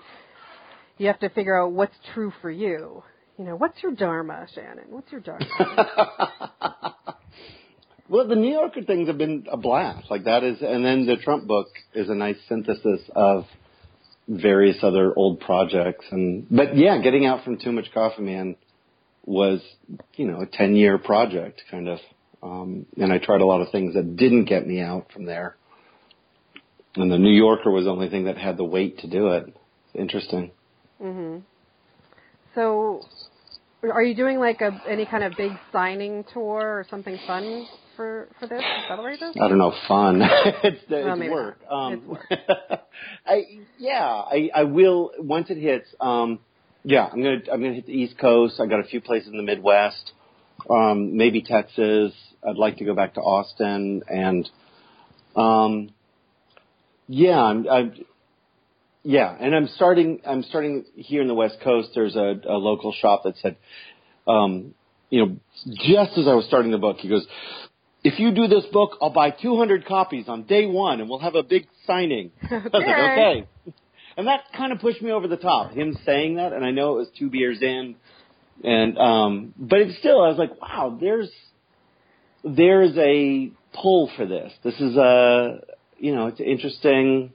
[0.97, 3.03] you have to figure out what's true for you.
[3.37, 4.85] You know, what's your dharma, Shannon?
[4.89, 5.45] What's your dharma?
[8.09, 10.09] well, the New Yorker things have been a blast.
[10.09, 13.45] Like that is, and then the Trump book is a nice synthesis of
[14.27, 16.05] various other old projects.
[16.11, 18.55] And but yeah, getting out from Too Much Coffee Man
[19.25, 19.61] was
[20.15, 21.99] you know a ten year project kind of.
[22.43, 25.55] Um, and I tried a lot of things that didn't get me out from there.
[26.95, 29.55] And the New Yorker was the only thing that had the weight to do it.
[29.93, 30.51] Interesting.
[31.01, 31.41] Mhm.
[32.53, 33.01] So,
[33.83, 37.67] are you doing like a any kind of big signing tour or something fun
[37.97, 39.35] for for this to celebrate this?
[39.35, 40.21] I don't know, fun.
[40.63, 41.59] it's Well, it's work.
[41.69, 42.79] Um, It's work.
[43.25, 43.43] I
[43.77, 45.87] yeah, I I will once it hits.
[45.99, 46.39] Um,
[46.83, 48.61] yeah, I'm gonna I'm gonna hit the East Coast.
[48.61, 50.13] I got a few places in the Midwest,
[50.69, 52.13] um, maybe Texas.
[52.47, 54.49] I'd like to go back to Austin and,
[55.35, 55.89] um,
[57.07, 57.93] yeah, I'm, I'm
[59.03, 60.19] yeah, and I'm starting.
[60.25, 61.91] I'm starting here in the West Coast.
[61.95, 63.55] There's a, a local shop that said,
[64.27, 64.73] um,
[65.09, 67.25] you know, just as I was starting the book, he goes,
[68.09, 71.35] "If you do this book, I'll buy 200 copies on day one, and we'll have
[71.35, 73.21] a big signing." I was like, Okay.
[73.21, 73.47] "Okay,"
[74.17, 75.71] and that kind of pushed me over the top.
[75.71, 77.95] Him saying that, and I know it was two beers in,
[78.63, 80.19] and um, but it's still.
[80.23, 81.31] I was like, "Wow, there's
[82.43, 84.51] there's a pull for this.
[84.63, 85.61] This is a
[85.99, 87.33] you know, it's interesting."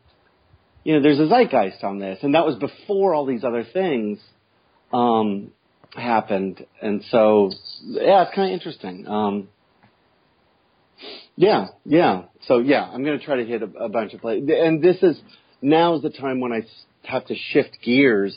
[0.84, 4.18] you know, there's a zeitgeist on this, and that was before all these other things
[4.92, 5.52] um,
[5.94, 7.50] happened, and so
[7.84, 9.06] yeah, it's kind of interesting.
[9.06, 9.48] Um,
[11.36, 12.22] yeah, yeah.
[12.46, 15.02] So yeah, I'm going to try to hit a, a bunch of places, and this
[15.02, 15.20] is
[15.60, 16.62] now is the time when I
[17.04, 18.36] have to shift gears.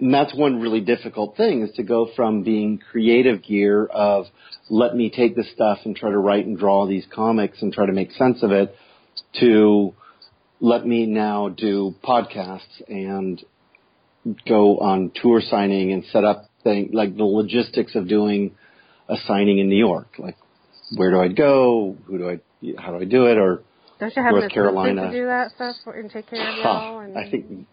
[0.00, 4.26] And that's one really difficult thing is to go from being creative gear of
[4.68, 7.86] let me take this stuff and try to write and draw these comics and try
[7.86, 8.74] to make sense of it
[9.38, 9.94] to
[10.60, 13.44] let me now do podcasts and
[14.48, 18.54] go on tour signing and set up thing like the logistics of doing
[19.08, 20.14] a signing in New York.
[20.18, 20.36] Like
[20.94, 21.96] where do I go?
[22.06, 22.40] Who do I?
[22.80, 23.38] How do I do it?
[23.38, 23.62] Or
[23.98, 25.06] Don't you have North Carolina.
[25.06, 27.00] to do that stuff and take care of it Huh, all?
[27.00, 27.18] And...
[27.18, 27.66] I think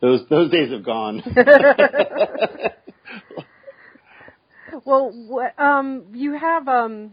[0.00, 1.22] those those days have gone.
[4.84, 7.12] well, what, um, you have um,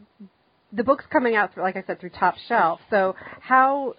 [0.71, 2.79] the books coming out, through, like I said, through Top Shelf.
[2.89, 3.95] So how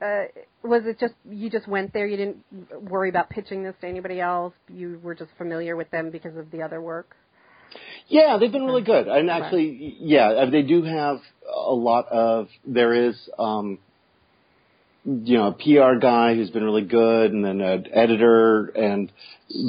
[0.00, 0.24] uh, uh,
[0.62, 0.98] was it?
[0.98, 2.06] Just you just went there?
[2.06, 2.44] You didn't
[2.88, 4.54] worry about pitching this to anybody else.
[4.68, 7.16] You were just familiar with them because of the other work.
[8.08, 9.06] Yeah, they've been really good.
[9.06, 12.48] And actually, yeah, uh, they do have a lot of.
[12.66, 13.78] There is, um,
[15.04, 19.12] you know, a PR guy who's been really good, and then an editor and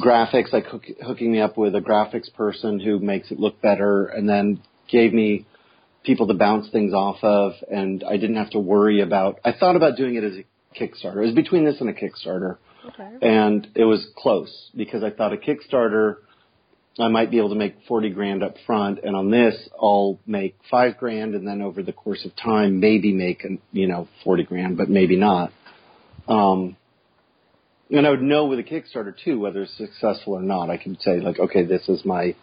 [0.03, 4.05] graphics, like hook, hooking me up with a graphics person who makes it look better,
[4.05, 5.45] and then gave me
[6.03, 9.39] people to bounce things off of, and I didn't have to worry about.
[9.45, 10.45] I thought about doing it as a
[10.79, 11.17] Kickstarter.
[11.17, 13.17] It was between this and a Kickstarter Okay.
[13.21, 16.15] and it was close because I thought a Kickstarter
[16.99, 20.55] I might be able to make 40 grand up front and on this I'll make
[20.69, 24.77] 5 grand and then over the course of time maybe make you know 40 grand
[24.77, 25.51] but maybe not
[26.27, 26.75] um
[27.89, 30.97] and I would know with a Kickstarter too whether it's successful or not I can
[30.99, 32.35] say like okay this is my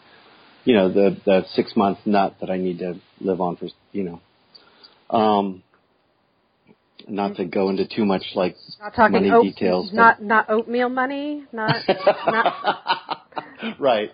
[0.65, 4.05] you know the the 6 month nut that I need to live on for you
[4.05, 5.63] know um
[7.07, 10.51] not to go into too much like Not talking money oat, details but- Not not
[10.51, 11.45] oatmeal money.
[11.53, 12.97] Not not.
[13.79, 14.11] right.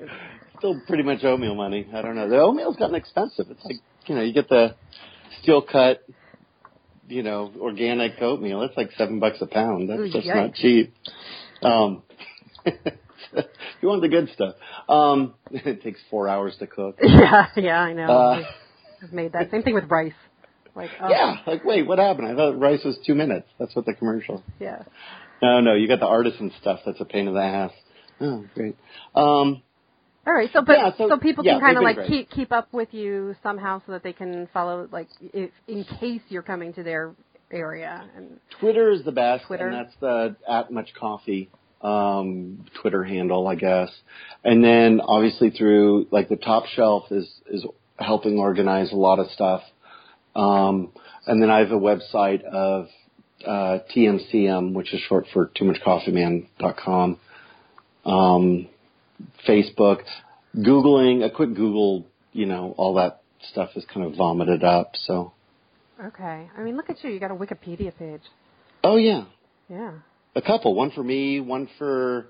[0.58, 1.86] Still pretty much oatmeal money.
[1.92, 2.28] I don't know.
[2.28, 3.46] The oatmeal's gotten expensive.
[3.50, 3.76] It's like,
[4.06, 4.74] you know, you get the
[5.42, 6.04] steel cut,
[7.08, 8.62] you know, organic oatmeal.
[8.62, 9.90] It's like seven bucks a pound.
[9.90, 10.34] That's Ooh, just yikes.
[10.34, 10.94] not cheap.
[11.62, 12.02] Um,
[12.66, 14.54] you want the good stuff.
[14.88, 16.98] Um, it takes four hours to cook.
[17.02, 18.06] Yeah, yeah, I know.
[18.06, 18.42] Uh,
[19.02, 20.12] I've made that same thing with rice.
[20.74, 22.26] Like, oh, Yeah, like wait, what happened?
[22.26, 23.46] I thought rice was two minutes.
[23.58, 24.42] That's what the commercial.
[24.58, 24.82] yeah.
[25.42, 26.80] No, no, you got the artisan stuff.
[26.86, 27.72] That's a pain in the ass.
[28.20, 28.76] Oh, great.
[29.14, 29.62] Um,
[30.26, 32.52] All right, so but Yeah, so, so- people yeah, can kind of like keep keep
[32.52, 36.72] up with you somehow, so that they can follow like if in case you're coming
[36.74, 37.12] to their
[37.50, 39.68] area and Twitter is the best, Twitter.
[39.68, 41.50] and that's the at much coffee
[41.82, 43.90] um, Twitter handle, I guess.
[44.42, 47.64] And then obviously through like the top shelf is is
[47.98, 49.62] helping organize a lot of stuff.
[50.34, 50.90] Um,
[51.26, 52.88] and then I have a website of
[53.46, 57.18] uh, TMCM, which is short for too much coffee man.com.
[58.04, 58.68] Um,
[59.48, 60.02] Facebook,
[60.56, 64.92] Googling, a quick Google, you know, all that stuff is kind of vomited up.
[65.06, 65.32] So.
[66.02, 66.48] Okay.
[66.56, 67.10] I mean, look at you.
[67.10, 68.22] You got a Wikipedia page.
[68.82, 69.24] Oh yeah.
[69.68, 69.92] Yeah.
[70.36, 70.74] A couple.
[70.74, 71.40] One for me.
[71.40, 72.26] One for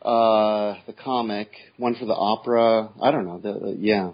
[0.00, 1.50] uh the comic.
[1.76, 2.90] One for the opera.
[3.02, 3.38] I don't know.
[3.38, 4.10] The, the, yeah.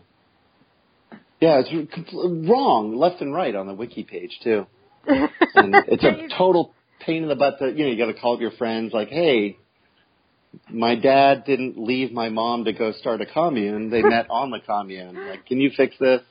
[1.40, 2.12] Yeah, it's
[2.48, 4.66] wrong, left and right on the wiki page too.
[5.52, 7.58] And it's a total pain in the butt.
[7.58, 9.56] To, you know, you got to call up your friends like, "Hey,
[10.68, 13.90] my dad didn't leave my mom to go start a commune.
[13.90, 15.16] They met on the commune.
[15.28, 16.22] Like, can you fix this?"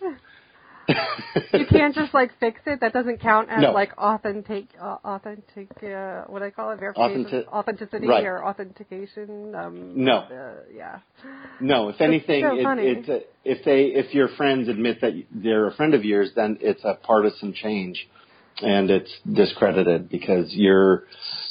[1.54, 2.80] you can't just like fix it.
[2.82, 3.72] That doesn't count as No.
[3.72, 5.70] like authentic, uh, authentic.
[5.84, 6.80] Uh, what do I call it?
[6.80, 8.26] Verification, Authentic- authenticity right.
[8.26, 9.54] or authentication.
[9.56, 10.18] Um, No.
[10.18, 11.00] Uh, yeah.
[11.60, 12.84] No, if anything, so it, funny.
[12.88, 16.58] it's a, if they if your friends admit that they're a friend of yours, then
[16.62, 18.08] it's a partisan change,
[18.61, 21.03] and it's discredited because you're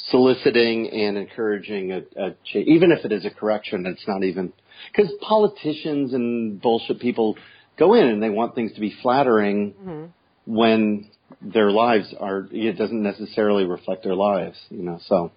[0.09, 3.85] soliciting and encouraging a, a change, even if it is a correction.
[3.85, 4.53] It's not even
[4.91, 7.37] because politicians and bullshit people
[7.77, 10.05] go in and they want things to be flattering hmm
[10.45, 11.07] when
[11.41, 12.47] their lives are.
[12.51, 14.99] It doesn't necessarily reflect their lives, you know.
[15.05, 15.31] So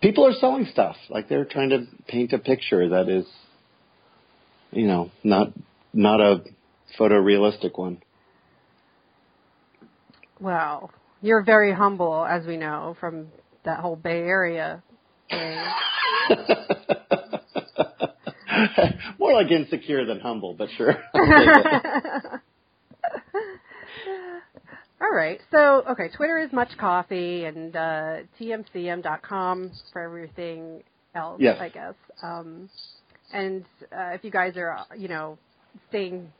[0.00, 3.26] people are selling stuff like they're trying to paint a picture that is
[4.76, 5.52] you know, not
[5.92, 6.44] not a
[6.98, 8.02] photorealistic one.
[10.40, 10.90] Well,
[11.22, 13.28] you're very humble, as we know from
[13.64, 14.82] that whole Bay Area
[15.30, 15.58] thing.
[19.18, 20.96] More like insecure than humble, but sure.
[25.00, 25.40] All right.
[25.50, 30.82] So, okay, Twitter is much coffee and uh, tmcm.com for everything
[31.14, 31.58] else, Yes.
[31.60, 31.94] I guess.
[32.22, 32.68] Um,
[33.32, 35.38] and uh, if you guys are, you know,
[35.88, 36.30] staying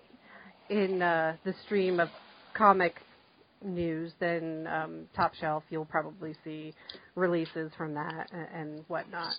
[0.71, 2.09] in uh, the stream of
[2.55, 2.97] comic
[3.67, 6.73] news, then um, Top Shelf, you'll probably see
[7.15, 9.35] releases from that and, and whatnot.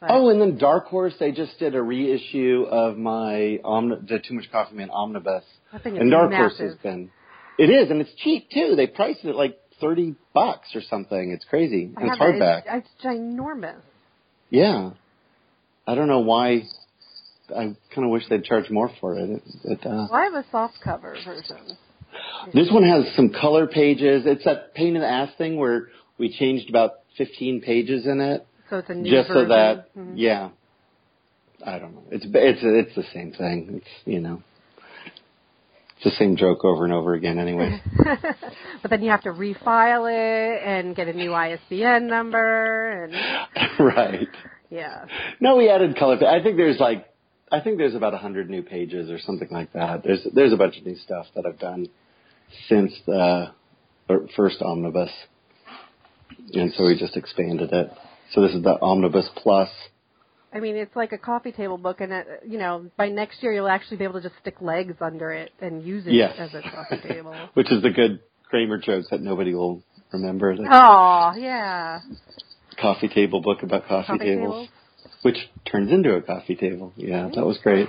[0.00, 4.18] But, oh, and then Dark Horse, they just did a reissue of my Omni- the
[4.18, 6.58] Too Much Coffee Man omnibus, I think it's and Dark massive.
[6.58, 7.10] Horse has been.
[7.58, 8.74] It is, and it's cheap too.
[8.76, 11.30] They priced it like thirty bucks or something.
[11.30, 12.40] It's crazy, and it's have it.
[12.40, 12.62] hardback.
[12.66, 13.80] It's, it's ginormous.
[14.50, 14.90] Yeah,
[15.86, 16.64] I don't know why.
[17.48, 19.30] I kind of wish they'd charge more for it.
[19.30, 21.78] it, it uh, Well, I have a soft cover version.
[22.54, 24.22] This one has some color pages.
[24.26, 25.88] It's that pain in the ass thing where
[26.18, 29.48] we changed about 15 pages in it So it's a new just so version.
[29.50, 30.12] that Mhm.
[30.16, 30.50] yeah.
[31.64, 32.02] I don't know.
[32.10, 33.80] It's it's it's the same thing.
[33.82, 34.42] It's you know.
[35.96, 37.80] It's the same joke over and over again anyway.
[38.82, 43.14] but then you have to refile it and get a new ISBN number and
[43.80, 44.28] right.
[44.70, 45.06] yeah.
[45.40, 46.18] No, we added color.
[46.26, 47.06] I think there's like
[47.50, 50.02] I think there's about a hundred new pages or something like that.
[50.04, 51.86] There's there's a bunch of new stuff that I've done
[52.68, 53.52] since the uh,
[54.10, 55.10] er, first omnibus,
[56.52, 57.90] and so we just expanded it.
[58.32, 59.68] So this is the omnibus plus.
[60.52, 63.52] I mean, it's like a coffee table book, and it, you know, by next year
[63.52, 66.34] you'll actually be able to just stick legs under it and use it Yes.
[66.38, 67.34] as a coffee table.
[67.54, 69.82] Which is the good Kramer joke that nobody will
[70.12, 70.56] remember.
[70.70, 72.00] Oh yeah,
[72.80, 74.68] coffee table book about coffee, coffee tables, tables.
[75.22, 75.36] which
[75.70, 76.92] turns into a coffee table.
[76.96, 77.88] Yeah, that was great.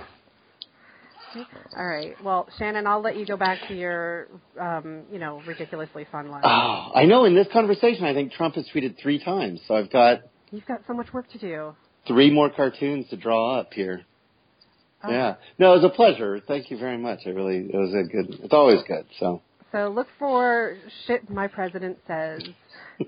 [1.77, 2.13] All right.
[2.23, 4.27] Well, Shannon, I'll let you go back to your,
[4.59, 6.43] um, you know, ridiculously fun life.
[6.45, 7.25] Oh, I know.
[7.25, 10.81] In this conversation, I think Trump has tweeted three times, so I've got You've got
[10.87, 11.75] so much work to do.
[12.07, 14.01] three more cartoons to draw up here.
[15.03, 15.11] Oh.
[15.11, 15.35] Yeah.
[15.59, 16.39] No, it was a pleasure.
[16.47, 17.19] Thank you very much.
[17.25, 18.39] It really it was a good.
[18.43, 19.05] It's always good.
[19.19, 19.41] So.
[19.73, 22.41] So look for shit my president says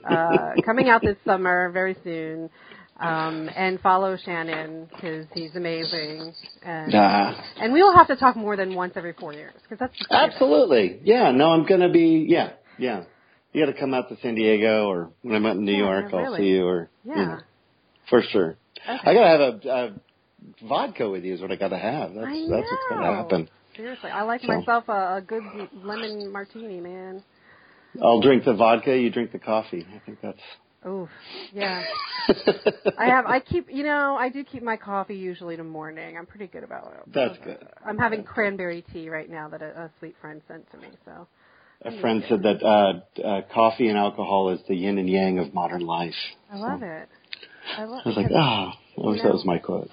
[0.08, 2.50] uh, coming out this summer very soon,
[3.00, 6.34] um, and follow Shannon because he's amazing.
[6.64, 7.42] And, Ah.
[7.62, 9.96] and we will have to talk more than once every four years because that's.
[10.12, 11.00] Absolutely.
[11.04, 11.32] Yeah.
[11.32, 12.26] No, I'm gonna be.
[12.28, 12.52] Yeah.
[12.78, 13.04] Yeah.
[13.52, 15.80] You got to come out to San Diego, or when I'm out in New Yeah,
[16.02, 17.16] York, I'll see you, or Yeah.
[17.16, 17.40] you know,
[18.10, 18.58] for sure.
[18.88, 19.00] Okay.
[19.10, 21.34] I gotta have a, a vodka with you.
[21.34, 22.14] Is what I gotta have.
[22.14, 23.50] That's I that's what's gonna happen.
[23.76, 24.48] Seriously, I like So.
[24.48, 25.44] myself a, a good
[25.84, 27.24] lemon martini, man.
[28.04, 28.96] I'll drink the vodka.
[28.96, 29.86] You drink the coffee.
[29.96, 30.40] I think that's.
[30.88, 31.10] Oof,
[31.54, 31.84] yeah.
[32.98, 33.26] I have.
[33.26, 33.68] I keep.
[33.70, 36.18] You know, I do keep my coffee usually in the morning.
[36.18, 37.14] I'm pretty good about it.
[37.14, 37.68] That's good.
[37.86, 40.88] I'm having cranberry tea right now that a, a sweet friend sent to me.
[41.06, 41.28] So.
[41.82, 45.54] A friend said that uh, uh, coffee and alcohol is the yin and yang of
[45.54, 46.14] modern life.
[46.52, 47.10] I love it.
[47.78, 48.02] I love.
[48.04, 49.90] I was like, ah, I wish that was my quote.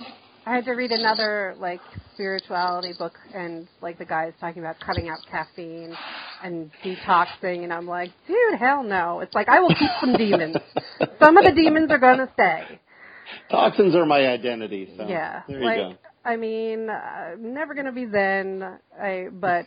[0.46, 1.80] I had to read another like
[2.14, 5.92] spirituality book, and like the guy is talking about cutting out caffeine
[6.40, 9.18] and detoxing, and I'm like, dude, hell no.
[9.20, 10.56] It's like I will keep some demons.
[11.18, 12.80] Some of the demons are gonna stay.
[13.50, 14.94] Toxins are my identity.
[14.96, 15.94] So yeah, there you go.
[16.24, 18.62] I mean, uh, I'm never gonna be Zen.
[19.00, 19.66] I but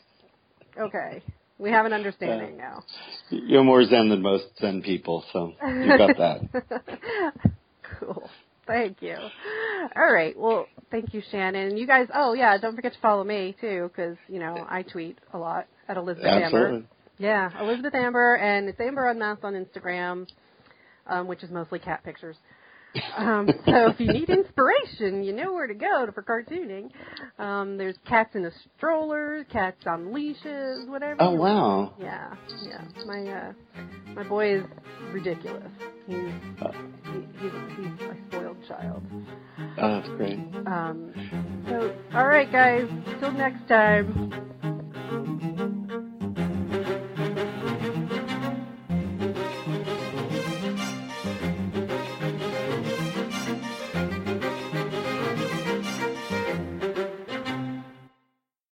[0.80, 1.22] okay,
[1.58, 2.84] we have an understanding now.
[3.30, 7.34] You're more zen than most zen people, so you got that.
[8.00, 8.30] cool.
[8.70, 9.18] Thank you.
[9.96, 10.38] All right.
[10.38, 11.78] Well, Thank you, Shannon.
[11.78, 15.20] You guys, oh yeah, don't forget to follow me too, because you know I tweet
[15.34, 16.78] a lot at Elizabeth Absolutely.
[16.78, 16.88] Amber.
[17.20, 20.28] Yeah, Elizabeth Amber, and it's Amber Unmasked on Instagram,
[21.06, 22.38] um, which is mostly cat pictures.
[23.18, 26.90] Um, so if you need inspiration, you know where to go for cartooning.
[27.38, 31.22] Um, there's cats in a stroller, cats on leashes, whatever.
[31.22, 31.94] Oh wow.
[32.00, 32.34] Yeah,
[32.66, 32.82] yeah.
[33.06, 33.54] My uh,
[34.16, 34.64] my boy is
[35.12, 35.72] ridiculous.
[36.08, 36.18] He's
[36.62, 36.72] Uh,
[37.06, 39.04] he, he's, he's a spoiled child.
[39.78, 40.40] Oh, that's great.
[40.68, 41.14] Um,
[41.68, 42.88] so, all right, guys.
[43.20, 44.32] Till next time.